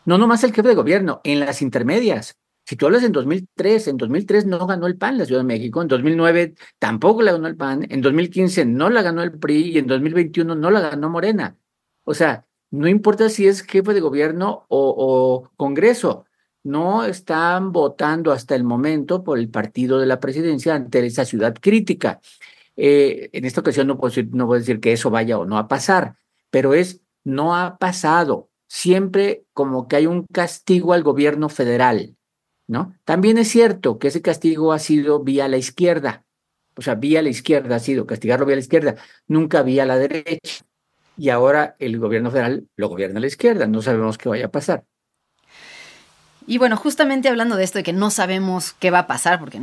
No 0.04 0.18
nomás 0.18 0.42
el 0.42 0.52
jefe 0.52 0.66
de 0.66 0.74
gobierno, 0.74 1.20
en 1.22 1.38
las 1.38 1.62
intermedias. 1.62 2.34
Si 2.66 2.74
tú 2.74 2.86
hablas 2.86 3.04
en 3.04 3.12
2003, 3.12 3.86
en 3.86 3.98
2003 3.98 4.46
no 4.46 4.66
ganó 4.66 4.88
el 4.88 4.96
PAN 4.96 5.16
la 5.16 5.26
Ciudad 5.26 5.42
de 5.42 5.46
México, 5.46 5.80
en 5.80 5.86
2009 5.86 6.54
tampoco 6.80 7.22
la 7.22 7.30
ganó 7.30 7.46
el 7.46 7.56
PAN, 7.56 7.86
en 7.88 8.00
2015 8.00 8.64
no 8.64 8.90
la 8.90 9.00
ganó 9.00 9.22
el 9.22 9.38
PRI 9.38 9.70
y 9.70 9.78
en 9.78 9.86
2021 9.86 10.56
no 10.56 10.70
la 10.72 10.80
ganó 10.80 11.08
Morena. 11.08 11.56
O 12.02 12.14
sea, 12.14 12.44
no 12.72 12.88
importa 12.88 13.28
si 13.28 13.46
es 13.46 13.62
jefe 13.62 13.94
de 13.94 14.00
gobierno 14.00 14.66
o, 14.70 15.50
Congreso, 15.56 16.24
no 16.64 17.04
están 17.04 17.70
votando 17.70 18.32
hasta 18.32 18.56
el 18.56 18.64
momento 18.64 19.22
por 19.22 19.38
el 19.38 19.50
partido 19.50 20.00
de 20.00 20.06
la 20.06 20.18
presidencia 20.18 20.74
ante 20.74 21.06
esa 21.06 21.24
ciudad 21.24 21.54
crítica. 21.60 22.20
Eh, 22.76 23.30
en 23.32 23.44
esta 23.44 23.60
ocasión 23.60 23.86
no 23.86 23.98
puedo, 23.98 24.10
decir, 24.10 24.30
no 24.32 24.46
puedo 24.46 24.60
decir 24.60 24.80
que 24.80 24.92
eso 24.92 25.10
vaya 25.10 25.38
o 25.38 25.44
no 25.44 25.58
a 25.58 25.68
pasar, 25.68 26.16
pero 26.50 26.74
es, 26.74 27.02
no 27.24 27.56
ha 27.56 27.78
pasado. 27.78 28.50
Siempre 28.66 29.44
como 29.52 29.86
que 29.86 29.96
hay 29.96 30.06
un 30.06 30.26
castigo 30.26 30.92
al 30.94 31.02
gobierno 31.02 31.48
federal 31.48 32.16
¿no? 32.66 32.94
También 33.04 33.38
es 33.38 33.48
cierto 33.48 33.98
que 33.98 34.08
ese 34.08 34.22
castigo 34.22 34.72
ha 34.72 34.78
sido 34.78 35.22
vía 35.22 35.48
la 35.48 35.58
izquierda, 35.58 36.24
o 36.74 36.82
sea, 36.82 36.94
vía 36.94 37.22
la 37.22 37.28
izquierda 37.28 37.76
ha 37.76 37.80
sido 37.80 38.06
castigarlo 38.06 38.46
vía 38.46 38.56
la 38.56 38.62
izquierda, 38.62 38.96
nunca 39.26 39.62
vía 39.62 39.84
la 39.84 39.98
derecha. 39.98 40.64
Y 41.18 41.28
ahora 41.28 41.76
el 41.78 41.98
gobierno 41.98 42.30
federal 42.30 42.66
lo 42.76 42.88
gobierna 42.88 43.18
a 43.18 43.20
la 43.20 43.26
izquierda, 43.26 43.66
no 43.66 43.82
sabemos 43.82 44.16
qué 44.16 44.30
vaya 44.30 44.46
a 44.46 44.50
pasar. 44.50 44.84
Y 46.46 46.58
bueno, 46.58 46.76
justamente 46.76 47.28
hablando 47.28 47.56
de 47.56 47.64
esto 47.64 47.78
de 47.78 47.84
que 47.84 47.92
no 47.92 48.10
sabemos 48.10 48.72
qué 48.72 48.90
va 48.90 49.00
a 49.00 49.06
pasar, 49.06 49.38
porque 49.38 49.60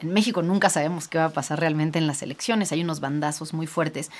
en, 0.00 0.12
México 0.12 0.42
nunca 0.42 0.70
sabemos 0.70 1.08
qué 1.08 1.18
va 1.18 1.26
a 1.26 1.30
pasar 1.30 1.60
realmente 1.60 1.98
en 1.98 2.06
las 2.06 2.22
elecciones, 2.22 2.72
hay 2.72 2.82
unos 2.82 3.00
bandazos 3.00 3.52
muy 3.52 3.66
fuertes. 3.66 4.10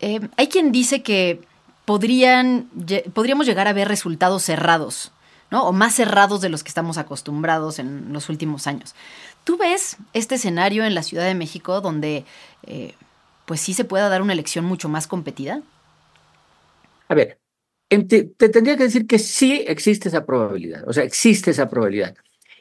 Eh, 0.00 0.20
hay 0.36 0.48
quien 0.48 0.72
dice 0.72 1.02
que 1.02 1.40
podrían, 1.84 2.68
podríamos 3.12 3.46
llegar 3.46 3.68
a 3.68 3.72
ver 3.72 3.88
resultados 3.88 4.42
cerrados 4.42 5.12
¿no? 5.50 5.66
O 5.66 5.72
más 5.72 5.94
cerrados 5.94 6.40
de 6.40 6.48
los 6.48 6.62
que 6.62 6.68
estamos 6.68 6.96
acostumbrados 6.96 7.78
en 7.78 8.12
los 8.12 8.28
últimos 8.28 8.66
años. 8.66 8.94
¿Tú 9.44 9.56
ves 9.56 9.96
este 10.12 10.36
escenario 10.36 10.84
en 10.84 10.94
la 10.94 11.02
Ciudad 11.02 11.24
de 11.24 11.34
México 11.34 11.80
donde 11.80 12.24
eh, 12.66 12.94
pues 13.46 13.60
sí 13.60 13.74
se 13.74 13.84
pueda 13.84 14.08
dar 14.08 14.22
una 14.22 14.32
elección 14.32 14.64
mucho 14.64 14.88
más 14.88 15.06
competida? 15.06 15.62
A 17.08 17.14
ver, 17.14 17.40
te, 17.88 18.24
tendría 18.24 18.76
que 18.76 18.84
decir 18.84 19.06
que 19.06 19.18
sí 19.18 19.64
existe 19.66 20.08
esa 20.08 20.24
probabilidad, 20.24 20.88
o 20.88 20.92
sea, 20.92 21.02
existe 21.02 21.50
esa 21.50 21.68
probabilidad. 21.68 22.14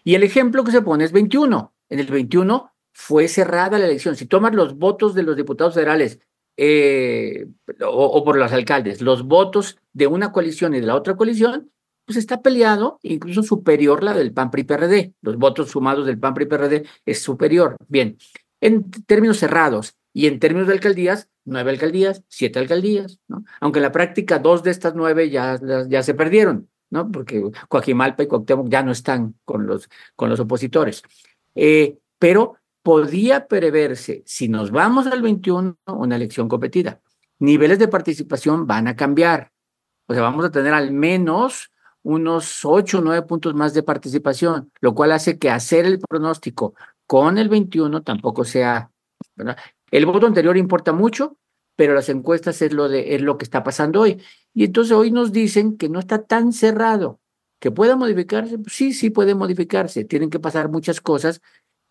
Y 0.03 0.15
el 0.15 0.23
ejemplo 0.23 0.63
que 0.63 0.71
se 0.71 0.81
pone 0.81 1.03
es 1.03 1.11
21. 1.11 1.71
En 1.89 1.99
el 1.99 2.07
21 2.07 2.71
fue 2.93 3.27
cerrada 3.27 3.79
la 3.79 3.85
elección. 3.85 4.15
Si 4.15 4.25
tomas 4.25 4.53
los 4.53 4.77
votos 4.77 5.15
de 5.15 5.23
los 5.23 5.35
diputados 5.35 5.73
federales 5.73 6.19
eh, 6.57 7.47
o, 7.81 8.23
por 8.23 8.37
los 8.37 8.51
alcaldes, 8.51 9.01
los 9.01 9.23
votos 9.23 9.77
de 9.93 10.07
una 10.07 10.31
coalición 10.31 10.75
y 10.75 10.81
de 10.81 10.87
la 10.87 10.95
otra 10.95 11.15
coalición, 11.15 11.71
pues 12.05 12.17
está 12.17 12.41
peleado, 12.41 12.99
incluso 13.03 13.43
superior 13.43 14.03
la 14.03 14.13
del 14.13 14.33
PAN 14.33 14.51
PRI 14.51 14.63
PRD. 14.63 15.13
Los 15.21 15.37
votos 15.37 15.69
sumados 15.69 16.05
del 16.05 16.19
PAN 16.19 16.33
PRI 16.33 16.45
PRD 16.47 16.85
es 17.05 17.21
superior. 17.21 17.77
Bien, 17.87 18.17
en 18.61 18.89
términos 19.05 19.37
cerrados 19.37 19.95
y 20.11 20.27
en 20.27 20.39
términos 20.39 20.67
de 20.67 20.73
alcaldías, 20.73 21.29
nueve 21.45 21.71
alcaldías, 21.71 22.23
siete 22.27 22.59
alcaldías, 22.59 23.19
¿no? 23.27 23.43
Aunque 23.61 23.79
en 23.79 23.83
la 23.83 23.91
práctica 23.91 24.39
dos 24.39 24.63
de 24.63 24.71
estas 24.71 24.95
nueve 24.95 25.29
ya, 25.29 25.59
ya 25.87 26.03
se 26.03 26.13
perdieron, 26.13 26.67
¿no? 26.89 27.11
Porque 27.11 27.43
Coajimalpa 27.67 28.23
y 28.23 28.27
Cuauhtémoc 28.27 28.69
ya 28.69 28.83
no 28.83 28.91
están 28.91 29.35
con 29.45 29.67
los, 29.67 29.89
con 30.15 30.29
los 30.29 30.39
opositores. 30.39 31.03
Eh, 31.55 31.97
pero 32.17 32.57
podría 32.83 33.47
preverse, 33.47 34.23
si 34.25 34.47
nos 34.47 34.71
vamos 34.71 35.07
al 35.07 35.21
21, 35.21 35.77
una 35.85 36.15
elección 36.15 36.47
competida. 36.47 37.01
Niveles 37.39 37.79
de 37.79 37.87
participación 37.87 38.67
van 38.67 38.87
a 38.87 38.95
cambiar. 38.95 39.51
O 40.07 40.13
sea, 40.13 40.23
vamos 40.23 40.45
a 40.45 40.51
tener 40.51 40.73
al 40.73 40.91
menos 40.91 41.71
unos 42.01 42.65
8 42.65 42.99
o 42.99 43.01
9 43.01 43.27
puntos 43.27 43.53
más 43.53 43.73
de 43.73 43.83
participación, 43.83 44.71
lo 44.81 44.95
cual 44.95 45.11
hace 45.11 45.37
que 45.37 45.49
hacer 45.49 45.85
el 45.85 45.99
pronóstico 45.99 46.73
con 47.05 47.37
el 47.37 47.49
21 47.49 48.03
tampoco 48.03 48.43
sea... 48.43 48.91
El 49.91 50.05
voto 50.05 50.27
anterior 50.27 50.57
importa 50.57 50.93
mucho, 50.93 51.37
pero 51.75 51.93
las 51.93 52.09
encuestas 52.09 52.61
es 52.61 52.73
lo, 52.73 52.89
de, 52.89 53.15
es 53.15 53.21
lo 53.21 53.37
que 53.37 53.45
está 53.45 53.63
pasando 53.63 54.01
hoy. 54.01 54.21
Y 54.53 54.65
entonces 54.65 54.93
hoy 54.93 55.11
nos 55.11 55.31
dicen 55.31 55.77
que 55.77 55.89
no 55.89 55.99
está 55.99 56.23
tan 56.23 56.53
cerrado, 56.53 57.19
que 57.59 57.71
pueda 57.71 57.95
modificarse. 57.95 58.57
Sí, 58.67 58.93
sí 58.93 59.09
puede 59.09 59.35
modificarse. 59.35 60.05
Tienen 60.05 60.29
que 60.29 60.39
pasar 60.39 60.69
muchas 60.69 61.01
cosas. 61.01 61.41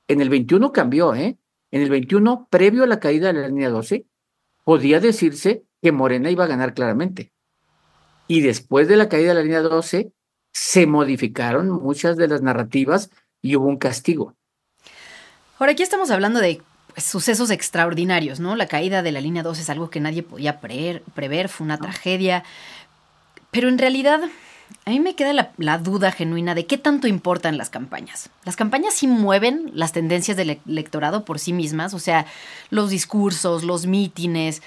En 0.08 0.20
el 0.20 0.30
21 0.30 0.72
cambió, 0.72 1.14
¿eh? 1.14 1.38
En 1.70 1.82
el 1.82 1.90
21, 1.90 2.48
previo 2.50 2.84
a 2.84 2.86
la 2.86 2.98
caída 2.98 3.32
de 3.32 3.40
la 3.40 3.48
línea 3.48 3.68
12, 3.68 4.06
podía 4.64 5.00
decirse 5.00 5.64
que 5.82 5.92
Morena 5.92 6.30
iba 6.30 6.44
a 6.44 6.48
ganar 6.48 6.74
claramente. 6.74 7.32
Y 8.26 8.40
después 8.40 8.88
de 8.88 8.96
la 8.96 9.08
caída 9.08 9.28
de 9.28 9.34
la 9.34 9.42
línea 9.42 9.60
12, 9.60 10.12
se 10.52 10.86
modificaron 10.86 11.68
muchas 11.68 12.16
de 12.16 12.28
las 12.28 12.42
narrativas 12.42 13.10
y 13.42 13.56
hubo 13.56 13.66
un 13.66 13.76
castigo. 13.76 14.34
Ahora, 15.58 15.72
aquí 15.72 15.82
estamos 15.82 16.10
hablando 16.10 16.40
de 16.40 16.62
pues, 16.92 17.04
sucesos 17.04 17.50
extraordinarios, 17.50 18.40
¿no? 18.40 18.56
La 18.56 18.66
caída 18.66 19.02
de 19.02 19.12
la 19.12 19.20
línea 19.20 19.42
12 19.42 19.62
es 19.62 19.70
algo 19.70 19.90
que 19.90 20.00
nadie 20.00 20.22
podía 20.22 20.60
prever, 20.60 21.48
fue 21.48 21.64
una 21.64 21.78
tragedia. 21.78 22.44
Pero 23.50 23.68
en 23.68 23.78
realidad, 23.78 24.20
a 24.88 24.90
mí 24.90 25.00
me 25.00 25.14
queda 25.14 25.34
la, 25.34 25.52
la, 25.58 25.76
duda 25.76 26.10
genuina 26.10 26.54
de 26.54 26.64
qué 26.64 26.78
tanto 26.78 27.06
importan 27.06 27.58
las 27.58 27.68
campañas. 27.68 28.30
Las 28.44 28.56
campañas 28.56 28.94
sí 28.94 29.06
mueven 29.06 29.70
las 29.74 29.92
tendencias 29.92 30.34
del 30.38 30.60
electorado 30.66 31.26
por 31.26 31.38
sí 31.38 31.52
mismas, 31.52 31.92
o 31.92 31.98
sea, 31.98 32.24
los 32.70 32.88
discursos, 32.88 33.64
los 33.64 33.84
mítines, 33.84 34.62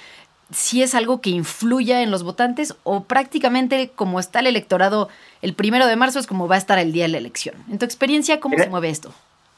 si 0.51 0.83
es 0.83 0.93
algo 0.93 1.21
que 1.21 1.31
influya 1.31 2.03
en 2.03 2.11
los 2.11 2.21
votantes 2.21 2.75
o 2.83 3.05
prácticamente 3.05 3.89
como 3.95 4.19
está 4.19 4.41
el 4.41 4.47
electorado 4.47 5.09
el 5.41 5.55
primero 5.55 5.87
de 5.87 5.95
marzo 5.95 6.19
es 6.19 6.27
como 6.27 6.47
va 6.47 6.53
a 6.53 6.59
estar 6.59 6.77
el 6.77 6.91
día 6.91 7.05
de 7.05 7.09
la 7.09 7.17
elección. 7.17 7.55
En 7.71 7.79
tu 7.79 7.85
experiencia, 7.85 8.39
¿cómo 8.39 8.57
se 8.59 8.69
mueve 8.69 8.89
esto? 8.89 9.11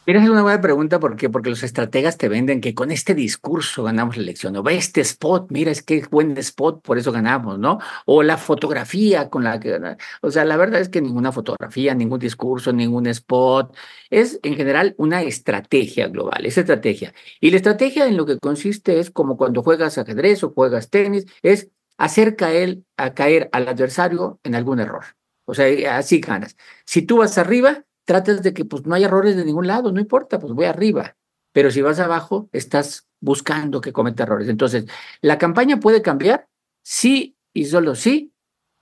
Tienes 0.06 0.30
una 0.30 0.42
buena 0.42 0.60
pregunta 0.60 1.00
¿por 1.00 1.16
qué? 1.16 1.30
porque 1.30 1.50
los 1.50 1.64
estrategas 1.64 2.18
te 2.18 2.28
venden 2.28 2.60
que 2.60 2.76
con 2.76 2.92
este 2.92 3.16
discurso 3.16 3.84
ganamos 3.84 4.18
la 4.18 4.24
elección. 4.24 4.54
O 4.58 4.64
ve 4.64 4.76
este 4.76 5.00
spot, 5.00 5.50
mira, 5.50 5.72
es 5.72 5.82
que 5.82 5.96
es 5.98 6.10
buen 6.10 6.38
spot, 6.38 6.82
por 6.82 6.98
eso 6.98 7.14
ganamos, 7.14 7.58
¿no? 7.58 7.80
O 8.06 8.22
la 8.22 8.38
fotografía 8.38 9.30
con 9.30 9.46
la 9.46 9.62
que 9.62 9.80
O 10.22 10.30
sea, 10.30 10.44
la 10.44 10.58
verdad 10.58 10.82
es 10.82 10.90
que 10.90 11.02
ninguna 11.02 11.32
fotografía, 11.32 11.96
ningún 11.96 12.20
discurso, 12.20 12.74
ningún 12.74 13.08
spot. 13.08 13.74
Es 14.10 14.40
en 14.44 14.56
general 14.56 14.94
una 14.98 15.22
estrategia 15.22 16.10
global, 16.10 16.46
es 16.46 16.58
estrategia. 16.58 17.14
Y 17.40 17.52
la 17.52 17.58
estrategia 17.58 18.06
en 18.06 18.18
lo 18.18 18.26
que 18.26 18.40
consiste 18.40 19.00
es 19.00 19.10
como 19.10 19.38
cuando 19.38 19.64
juegas 19.64 19.98
ajedrez 19.98 20.44
o 20.44 20.52
juegas 20.52 20.90
tenis, 20.90 21.26
es 21.44 21.70
hacer 21.98 22.36
caer, 22.36 22.80
a 22.98 23.14
caer 23.14 23.50
al 23.54 23.70
adversario 23.70 24.40
en 24.44 24.56
algún 24.56 24.80
error. 24.82 25.06
O 25.46 25.54
sea, 25.54 25.98
así 25.98 26.20
ganas. 26.20 26.58
Si 26.86 27.04
tú 27.04 27.18
vas 27.18 27.38
arriba, 27.38 27.86
tratas 28.06 28.42
de 28.44 28.54
que 28.54 28.66
pues 28.66 28.86
no 28.86 28.96
haya 28.96 29.08
errores 29.08 29.36
de 29.36 29.46
ningún 29.46 29.68
lado, 29.68 29.92
no 29.92 30.00
importa, 30.00 30.40
pues 30.40 30.54
voy 30.54 30.66
arriba. 30.66 31.16
Pero 31.52 31.72
si 31.72 31.82
vas 31.82 32.00
abajo, 32.00 32.50
estás 32.52 33.08
buscando 33.20 33.80
que 33.80 33.94
cometa 33.94 34.24
errores. 34.24 34.50
Entonces, 34.50 34.86
la 35.22 35.38
campaña 35.38 35.80
puede 35.80 36.02
cambiar 36.02 36.48
sí 36.82 37.38
y 37.54 37.66
solo 37.66 37.96
sí 37.96 38.34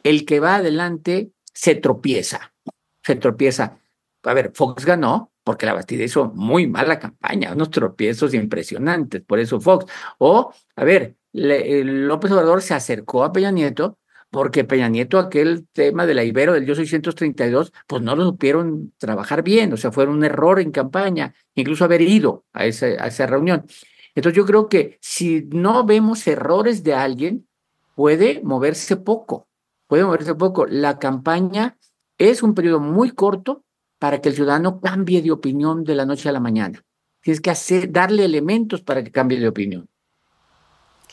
el 0.04 0.26
que 0.26 0.40
va 0.40 0.56
adelante 0.56 1.32
se 1.54 1.76
tropieza, 1.76 2.54
se 3.04 3.16
tropieza. 3.16 3.80
A 4.24 4.34
ver, 4.34 4.52
Fox 4.54 4.86
ganó 4.86 5.32
porque 5.44 5.66
la 5.66 5.74
Bastida 5.74 6.04
hizo 6.04 6.32
muy 6.36 6.68
mala 6.68 7.00
campaña, 7.00 7.54
unos 7.54 7.72
tropiezos 7.72 8.34
impresionantes, 8.34 9.22
por 9.22 9.40
eso 9.40 9.60
Fox. 9.60 9.92
O, 10.20 10.54
a 10.76 10.84
ver, 10.84 11.18
López 11.34 12.32
Obrador 12.32 12.62
se 12.62 12.74
acercó 12.74 13.24
a 13.24 13.32
Peña 13.32 13.52
Nieto 13.52 13.98
porque 14.32 14.64
Peña 14.64 14.88
Nieto, 14.90 15.20
aquel 15.20 15.68
tema 15.74 16.06
de 16.06 16.16
la 16.16 16.24
Ibero 16.24 16.54
del 16.54 16.66
Yo 16.66 16.74
632, 16.74 17.74
pues 17.86 18.02
no 18.02 18.16
lo 18.16 18.24
supieron 18.26 18.94
trabajar 18.98 19.44
bien, 19.44 19.74
o 19.74 19.78
sea, 19.78 19.92
fue 19.92 20.08
un 20.08 20.24
error 20.24 20.60
en 20.60 20.72
campaña, 20.72 21.36
incluso 21.54 21.84
haber 21.84 22.02
ido 22.02 22.46
a, 22.54 22.62
a 22.62 22.68
esa 22.68 23.28
reunión. 23.28 23.66
Entonces 24.16 24.38
yo 24.38 24.46
creo 24.46 24.70
que 24.70 24.98
si 25.02 25.48
no 25.52 25.86
vemos 25.86 26.26
errores 26.28 26.84
de 26.84 26.94
alguien, 26.94 27.48
puede 27.96 28.42
moverse 28.44 28.98
poco, 28.98 29.48
puede 29.88 30.06
moverse 30.06 30.34
poco. 30.34 30.66
La 30.66 30.98
campaña 30.98 31.78
es 32.18 32.42
un 32.42 32.54
periodo 32.54 32.80
muy 32.80 33.12
corto 33.12 33.64
para 34.00 34.22
que 34.22 34.30
el 34.30 34.36
ciudadano 34.36 34.80
cambie 34.80 35.22
de 35.22 35.32
opinión 35.32 35.84
de 35.84 35.96
la 35.96 36.06
noche 36.06 36.30
a 36.30 36.32
la 36.32 36.40
mañana. 36.40 36.84
Tienes 37.22 37.42
que 37.42 37.52
hacer, 37.52 37.92
darle 37.92 38.26
elementos 38.26 38.82
para 38.82 39.04
que 39.04 39.12
cambie 39.12 39.40
de 39.40 39.48
opinión. 39.48 39.88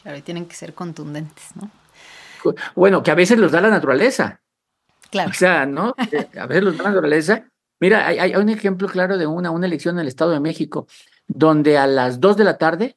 Claro, 0.00 0.16
y 0.16 0.22
tienen 0.22 0.46
que 0.46 0.54
ser 0.54 0.72
contundentes, 0.72 1.50
¿no? 1.54 1.70
Bueno, 2.74 3.02
que 3.02 3.10
a 3.10 3.14
veces 3.14 3.38
los 3.38 3.52
da 3.52 3.60
la 3.60 3.70
naturaleza. 3.70 4.40
Claro. 5.10 5.30
O 5.30 5.34
sea, 5.34 5.66
¿no? 5.66 5.94
Eh, 6.12 6.28
a 6.38 6.46
veces 6.46 6.64
los 6.64 6.76
da 6.76 6.84
la 6.84 6.90
naturaleza. 6.90 7.48
Mira, 7.80 8.06
hay, 8.06 8.18
hay, 8.18 8.34
un 8.34 8.48
ejemplo 8.48 8.88
claro 8.88 9.18
de 9.18 9.26
una, 9.26 9.50
una 9.50 9.66
elección 9.66 9.96
en 9.96 10.00
el 10.00 10.08
Estado 10.08 10.32
de 10.32 10.40
México, 10.40 10.86
donde 11.28 11.78
a 11.78 11.86
las 11.86 12.20
2 12.20 12.36
de 12.36 12.44
la 12.44 12.58
tarde 12.58 12.96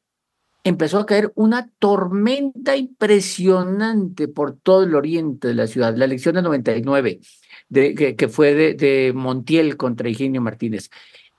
empezó 0.64 1.00
a 1.00 1.06
caer 1.06 1.32
una 1.36 1.70
tormenta 1.80 2.76
impresionante 2.76 4.28
por 4.28 4.58
todo 4.58 4.84
el 4.84 4.96
oriente 4.96 5.48
de 5.48 5.54
la 5.54 5.68
ciudad, 5.68 5.96
la 5.96 6.06
elección 6.06 6.36
de 6.36 6.42
99, 6.42 7.20
de, 7.70 7.96
que, 7.96 8.16
que 8.16 8.28
fue 8.28 8.54
de, 8.54 8.74
de, 8.74 9.14
Montiel 9.14 9.78
contra 9.78 10.08
Eugenio 10.08 10.42
Martínez. 10.42 10.90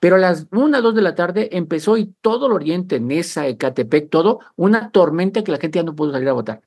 Pero 0.00 0.16
a 0.16 0.18
las 0.18 0.48
1, 0.50 0.82
2 0.82 0.94
de 0.94 1.02
la 1.02 1.14
tarde 1.14 1.48
empezó 1.52 1.96
y 1.96 2.06
todo 2.20 2.46
el 2.46 2.52
oriente, 2.52 2.98
Nesa, 2.98 3.46
Ecatepec, 3.46 4.10
todo, 4.10 4.40
una 4.56 4.90
tormenta 4.90 5.44
que 5.44 5.52
la 5.52 5.58
gente 5.58 5.78
ya 5.78 5.84
no 5.84 5.94
pudo 5.94 6.12
salir 6.12 6.28
a 6.28 6.32
votar 6.32 6.62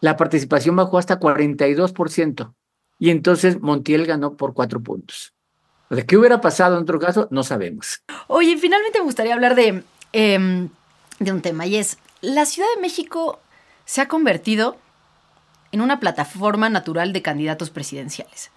la 0.00 0.16
participación 0.16 0.76
bajó 0.76 0.98
hasta 0.98 1.20
42%. 1.20 2.54
Y 2.98 3.10
entonces 3.10 3.60
Montiel 3.60 4.06
ganó 4.06 4.36
por 4.36 4.54
cuatro 4.54 4.80
puntos. 4.80 5.32
Sea, 5.90 6.06
¿qué 6.06 6.16
hubiera 6.16 6.40
pasado 6.40 6.76
en 6.76 6.82
otro 6.82 6.98
caso? 7.00 7.28
No 7.30 7.42
sabemos. 7.42 8.02
Oye, 8.28 8.56
finalmente 8.56 8.98
me 8.98 9.04
gustaría 9.04 9.34
hablar 9.34 9.54
de, 9.54 9.82
em, 10.12 10.68
de 11.18 11.32
un 11.32 11.40
tema 11.40 11.66
y 11.66 11.76
es, 11.76 11.98
la 12.20 12.46
Ciudad 12.46 12.68
de 12.74 12.82
México 12.82 13.40
se 13.84 14.00
ha 14.00 14.08
convertido 14.08 14.76
en 15.72 15.80
una 15.80 15.98
plataforma 16.00 16.68
natural 16.68 17.12
de 17.12 17.22
candidatos 17.22 17.70
presidenciales. 17.70 18.50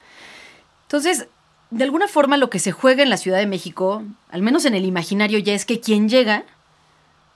Entonces, 0.83 1.27
de 1.71 1.83
alguna 1.83 2.07
forma 2.07 2.37
lo 2.37 2.49
que 2.49 2.59
se 2.59 2.71
juega 2.71 3.01
en 3.01 3.09
la 3.09 3.17
Ciudad 3.17 3.39
de 3.39 3.47
México, 3.47 4.03
al 4.29 4.41
menos 4.41 4.65
en 4.65 4.75
el 4.75 4.85
imaginario 4.85 5.39
ya 5.39 5.53
es 5.53 5.65
que 5.65 5.79
quien 5.79 6.09
llega, 6.09 6.43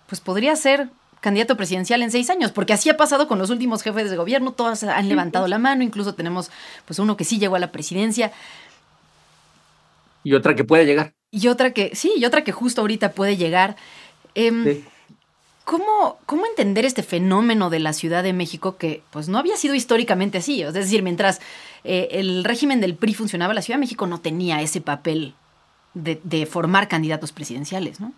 pues 0.08 0.22
podría 0.22 0.56
ser 0.56 0.90
candidato 1.22 1.58
presidencial 1.58 2.02
en 2.02 2.12
seis 2.12 2.30
años, 2.30 2.52
porque 2.52 2.74
así 2.74 2.90
ha 2.90 2.98
pasado 2.98 3.28
con 3.28 3.40
los 3.40 3.50
últimos 3.50 3.82
jefes 3.82 4.10
de 4.10 4.18
gobierno, 4.18 4.54
todos 4.54 4.84
han 4.84 5.10
levantado 5.10 5.48
la 5.48 5.58
mano, 5.58 5.84
incluso 5.84 6.14
tenemos 6.14 6.52
pues 6.86 7.00
uno 7.00 7.18
que 7.18 7.24
sí 7.24 7.40
llegó 7.40 7.56
a 7.56 7.60
la 7.60 7.72
presidencia. 7.72 8.32
Y 10.24 10.34
otra 10.34 10.56
que 10.56 10.64
puede 10.64 10.86
llegar. 10.86 11.14
Y 11.32 11.48
otra 11.48 11.72
que, 11.72 11.92
sí, 11.94 12.14
y 12.16 12.26
otra 12.26 12.44
que 12.44 12.52
justo 12.52 12.82
ahorita 12.82 13.12
puede 13.12 13.38
llegar. 13.38 13.76
Em, 14.36 14.84
¿cómo, 15.64 16.20
¿Cómo 16.26 16.46
entender 16.46 16.86
este 16.86 17.04
fenómeno 17.04 17.70
de 17.70 17.80
la 17.80 17.94
Ciudad 17.94 18.24
de 18.24 18.34
México 18.34 18.78
que 18.78 19.04
pues 19.12 19.28
no 19.28 19.38
había 19.38 19.58
sido 19.58 19.76
históricamente 19.76 20.38
así? 20.38 20.62
Es 20.62 20.74
decir, 20.74 21.04
mientras 21.04 21.42
eh, 21.84 22.10
el 22.12 22.44
régimen 22.44 22.80
del 22.80 22.96
PRI 22.96 23.14
funcionaba, 23.14 23.54
la 23.54 23.62
Ciudad 23.62 23.78
de 23.78 23.86
México 23.86 24.08
no 24.08 24.20
tenía 24.20 24.62
ese 24.62 24.82
papel 24.82 25.34
de, 25.94 26.20
de 26.24 26.46
formar 26.46 26.88
candidatos 26.88 27.32
presidenciales, 27.32 28.00
¿no? 28.00 28.14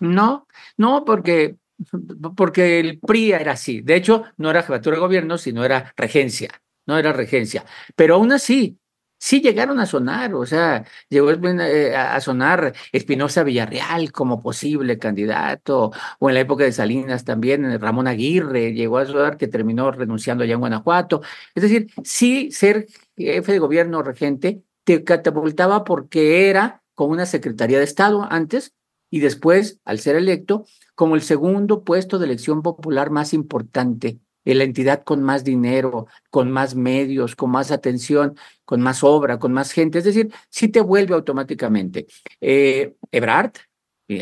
No, 0.00 0.46
no, 0.76 1.04
porque 1.04 1.56
porque 2.36 2.80
el 2.80 2.98
PRI 2.98 3.32
era 3.32 3.52
así. 3.52 3.80
De 3.80 3.96
hecho, 3.96 4.24
no 4.36 4.50
era 4.50 4.62
jefatura 4.62 4.96
de 4.96 5.00
gobierno, 5.00 5.38
sino 5.38 5.64
era 5.64 5.92
regencia, 5.96 6.50
no 6.86 6.98
era 6.98 7.12
regencia. 7.12 7.64
Pero 7.96 8.16
aún 8.16 8.32
así, 8.32 8.78
sí 9.18 9.40
llegaron 9.40 9.80
a 9.80 9.86
sonar, 9.86 10.34
o 10.34 10.46
sea, 10.46 10.84
llegó 11.08 11.30
eh, 11.30 11.96
a 11.96 12.20
sonar 12.20 12.72
Espinosa 12.92 13.42
Villarreal 13.42 14.12
como 14.12 14.40
posible 14.40 14.98
candidato, 14.98 15.90
o 16.18 16.28
en 16.28 16.34
la 16.34 16.40
época 16.40 16.64
de 16.64 16.72
Salinas 16.72 17.24
también 17.24 17.64
eh, 17.64 17.78
Ramón 17.78 18.06
Aguirre 18.06 18.72
llegó 18.72 18.98
a 18.98 19.06
sonar 19.06 19.36
que 19.36 19.48
terminó 19.48 19.90
renunciando 19.90 20.44
allá 20.44 20.54
en 20.54 20.60
Guanajuato. 20.60 21.22
Es 21.54 21.62
decir, 21.62 21.88
sí 22.04 22.50
ser 22.52 22.86
jefe 23.16 23.52
de 23.52 23.58
gobierno 23.58 24.02
regente 24.02 24.62
te 24.84 25.04
catapultaba 25.04 25.84
porque 25.84 26.48
era 26.48 26.82
con 26.94 27.10
una 27.10 27.26
Secretaría 27.26 27.78
de 27.78 27.84
Estado 27.84 28.26
antes 28.30 28.74
y 29.10 29.20
después, 29.20 29.80
al 29.84 29.98
ser 29.98 30.16
electo, 30.16 30.64
como 30.94 31.14
el 31.14 31.22
segundo 31.22 31.84
puesto 31.84 32.18
de 32.18 32.26
elección 32.26 32.62
popular 32.62 33.10
más 33.10 33.32
importante, 33.32 34.18
la 34.54 34.64
entidad 34.64 35.02
con 35.02 35.22
más 35.22 35.44
dinero, 35.44 36.06
con 36.30 36.50
más 36.50 36.74
medios, 36.74 37.36
con 37.36 37.50
más 37.50 37.70
atención, 37.70 38.36
con 38.64 38.80
más 38.80 39.04
obra, 39.04 39.38
con 39.38 39.52
más 39.52 39.72
gente. 39.72 39.98
Es 39.98 40.04
decir, 40.04 40.32
sí 40.48 40.68
te 40.68 40.80
vuelve 40.80 41.14
automáticamente. 41.14 42.06
Eh, 42.40 42.94
Ebrard 43.12 43.52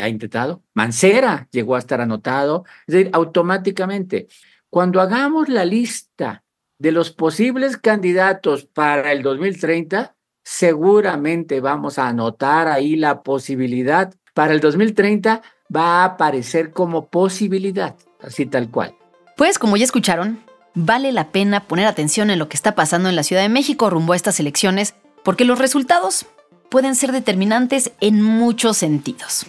ha 0.00 0.08
intentado, 0.08 0.64
Mancera 0.74 1.46
llegó 1.52 1.76
a 1.76 1.78
estar 1.78 2.00
anotado, 2.00 2.64
es 2.88 2.94
decir, 2.94 3.10
automáticamente. 3.12 4.26
Cuando 4.68 5.00
hagamos 5.00 5.48
la 5.48 5.64
lista 5.64 6.42
de 6.78 6.90
los 6.90 7.12
posibles 7.12 7.76
candidatos 7.76 8.64
para 8.66 9.12
el 9.12 9.22
2030, 9.22 10.16
seguramente 10.42 11.60
vamos 11.60 11.98
a 11.98 12.08
anotar 12.08 12.66
ahí 12.66 12.96
la 12.96 13.22
posibilidad 13.22 14.12
para 14.36 14.52
el 14.52 14.60
2030 14.60 15.40
va 15.74 16.02
a 16.02 16.04
aparecer 16.04 16.70
como 16.70 17.06
posibilidad, 17.06 17.96
así 18.20 18.44
tal 18.44 18.70
cual. 18.70 18.94
Pues 19.34 19.58
como 19.58 19.78
ya 19.78 19.84
escucharon, 19.84 20.44
vale 20.74 21.10
la 21.10 21.28
pena 21.32 21.60
poner 21.60 21.86
atención 21.86 22.28
en 22.28 22.38
lo 22.38 22.46
que 22.46 22.56
está 22.56 22.74
pasando 22.74 23.08
en 23.08 23.16
la 23.16 23.22
Ciudad 23.22 23.40
de 23.40 23.48
México 23.48 23.88
rumbo 23.88 24.12
a 24.12 24.16
estas 24.16 24.38
elecciones, 24.38 24.94
porque 25.24 25.46
los 25.46 25.58
resultados 25.58 26.26
pueden 26.70 26.96
ser 26.96 27.12
determinantes 27.12 27.92
en 28.00 28.20
muchos 28.20 28.76
sentidos. 28.76 29.46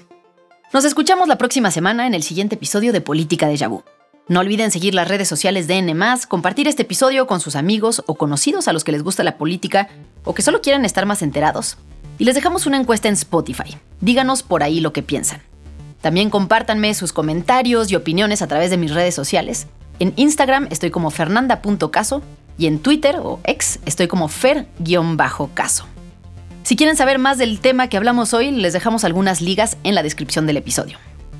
Nos 0.71 0.85
escuchamos 0.85 1.27
la 1.27 1.37
próxima 1.37 1.69
semana 1.69 2.07
en 2.07 2.13
el 2.13 2.23
siguiente 2.23 2.55
episodio 2.55 2.93
de 2.93 3.01
Política 3.01 3.49
de 3.49 3.57
Yabú. 3.57 3.83
No 4.29 4.39
olviden 4.39 4.71
seguir 4.71 4.95
las 4.95 5.09
redes 5.09 5.27
sociales 5.27 5.67
de 5.67 5.79
N, 5.79 5.93
compartir 6.29 6.69
este 6.69 6.83
episodio 6.83 7.27
con 7.27 7.41
sus 7.41 7.57
amigos 7.57 8.03
o 8.07 8.15
conocidos 8.15 8.69
a 8.69 8.73
los 8.73 8.85
que 8.85 8.93
les 8.93 9.03
gusta 9.03 9.25
la 9.25 9.37
política 9.37 9.89
o 10.23 10.33
que 10.33 10.43
solo 10.43 10.61
quieran 10.61 10.85
estar 10.85 11.05
más 11.05 11.21
enterados. 11.21 11.77
Y 12.17 12.25
les 12.25 12.35
dejamos 12.35 12.65
una 12.65 12.77
encuesta 12.77 13.07
en 13.07 13.13
Spotify. 13.13 13.77
Díganos 14.01 14.43
por 14.43 14.63
ahí 14.63 14.79
lo 14.79 14.93
que 14.93 15.03
piensan. 15.03 15.41
También 16.01 16.29
compártanme 16.29 16.93
sus 16.93 17.13
comentarios 17.13 17.91
y 17.91 17.95
opiniones 17.95 18.41
a 18.41 18.47
través 18.47 18.69
de 18.69 18.77
mis 18.77 18.93
redes 18.93 19.15
sociales. 19.15 19.67
En 19.99 20.13
Instagram 20.15 20.67
estoy 20.69 20.91
como 20.91 21.09
fernanda.caso 21.09 22.21
y 22.57 22.67
en 22.67 22.79
Twitter 22.79 23.17
o 23.21 23.39
ex 23.43 23.79
estoy 23.85 24.07
como 24.07 24.27
fer-caso. 24.29 25.85
Si 26.63 26.75
quieren 26.75 26.97
saber 26.97 27.17
más 27.19 27.37
del 27.37 27.59
tema 27.59 27.87
que 27.87 27.97
hablamos 27.97 28.33
hoy, 28.33 28.51
les 28.51 28.73
dejamos 28.73 29.03
algunas 29.03 29.41
ligas 29.41 29.77
en 29.83 29.95
la 29.95 30.03
descripción 30.03 30.45
del 30.47 30.57
episodio. 30.57 30.97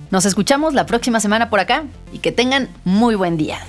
Nos 0.09 0.25
escuchamos 0.25 0.73
la 0.73 0.85
próxima 0.85 1.19
semana 1.19 1.49
por 1.49 1.59
acá 1.59 1.83
y 2.13 2.19
que 2.19 2.31
tengan 2.31 2.69
muy 2.85 3.15
buen 3.15 3.35
día. 3.35 3.59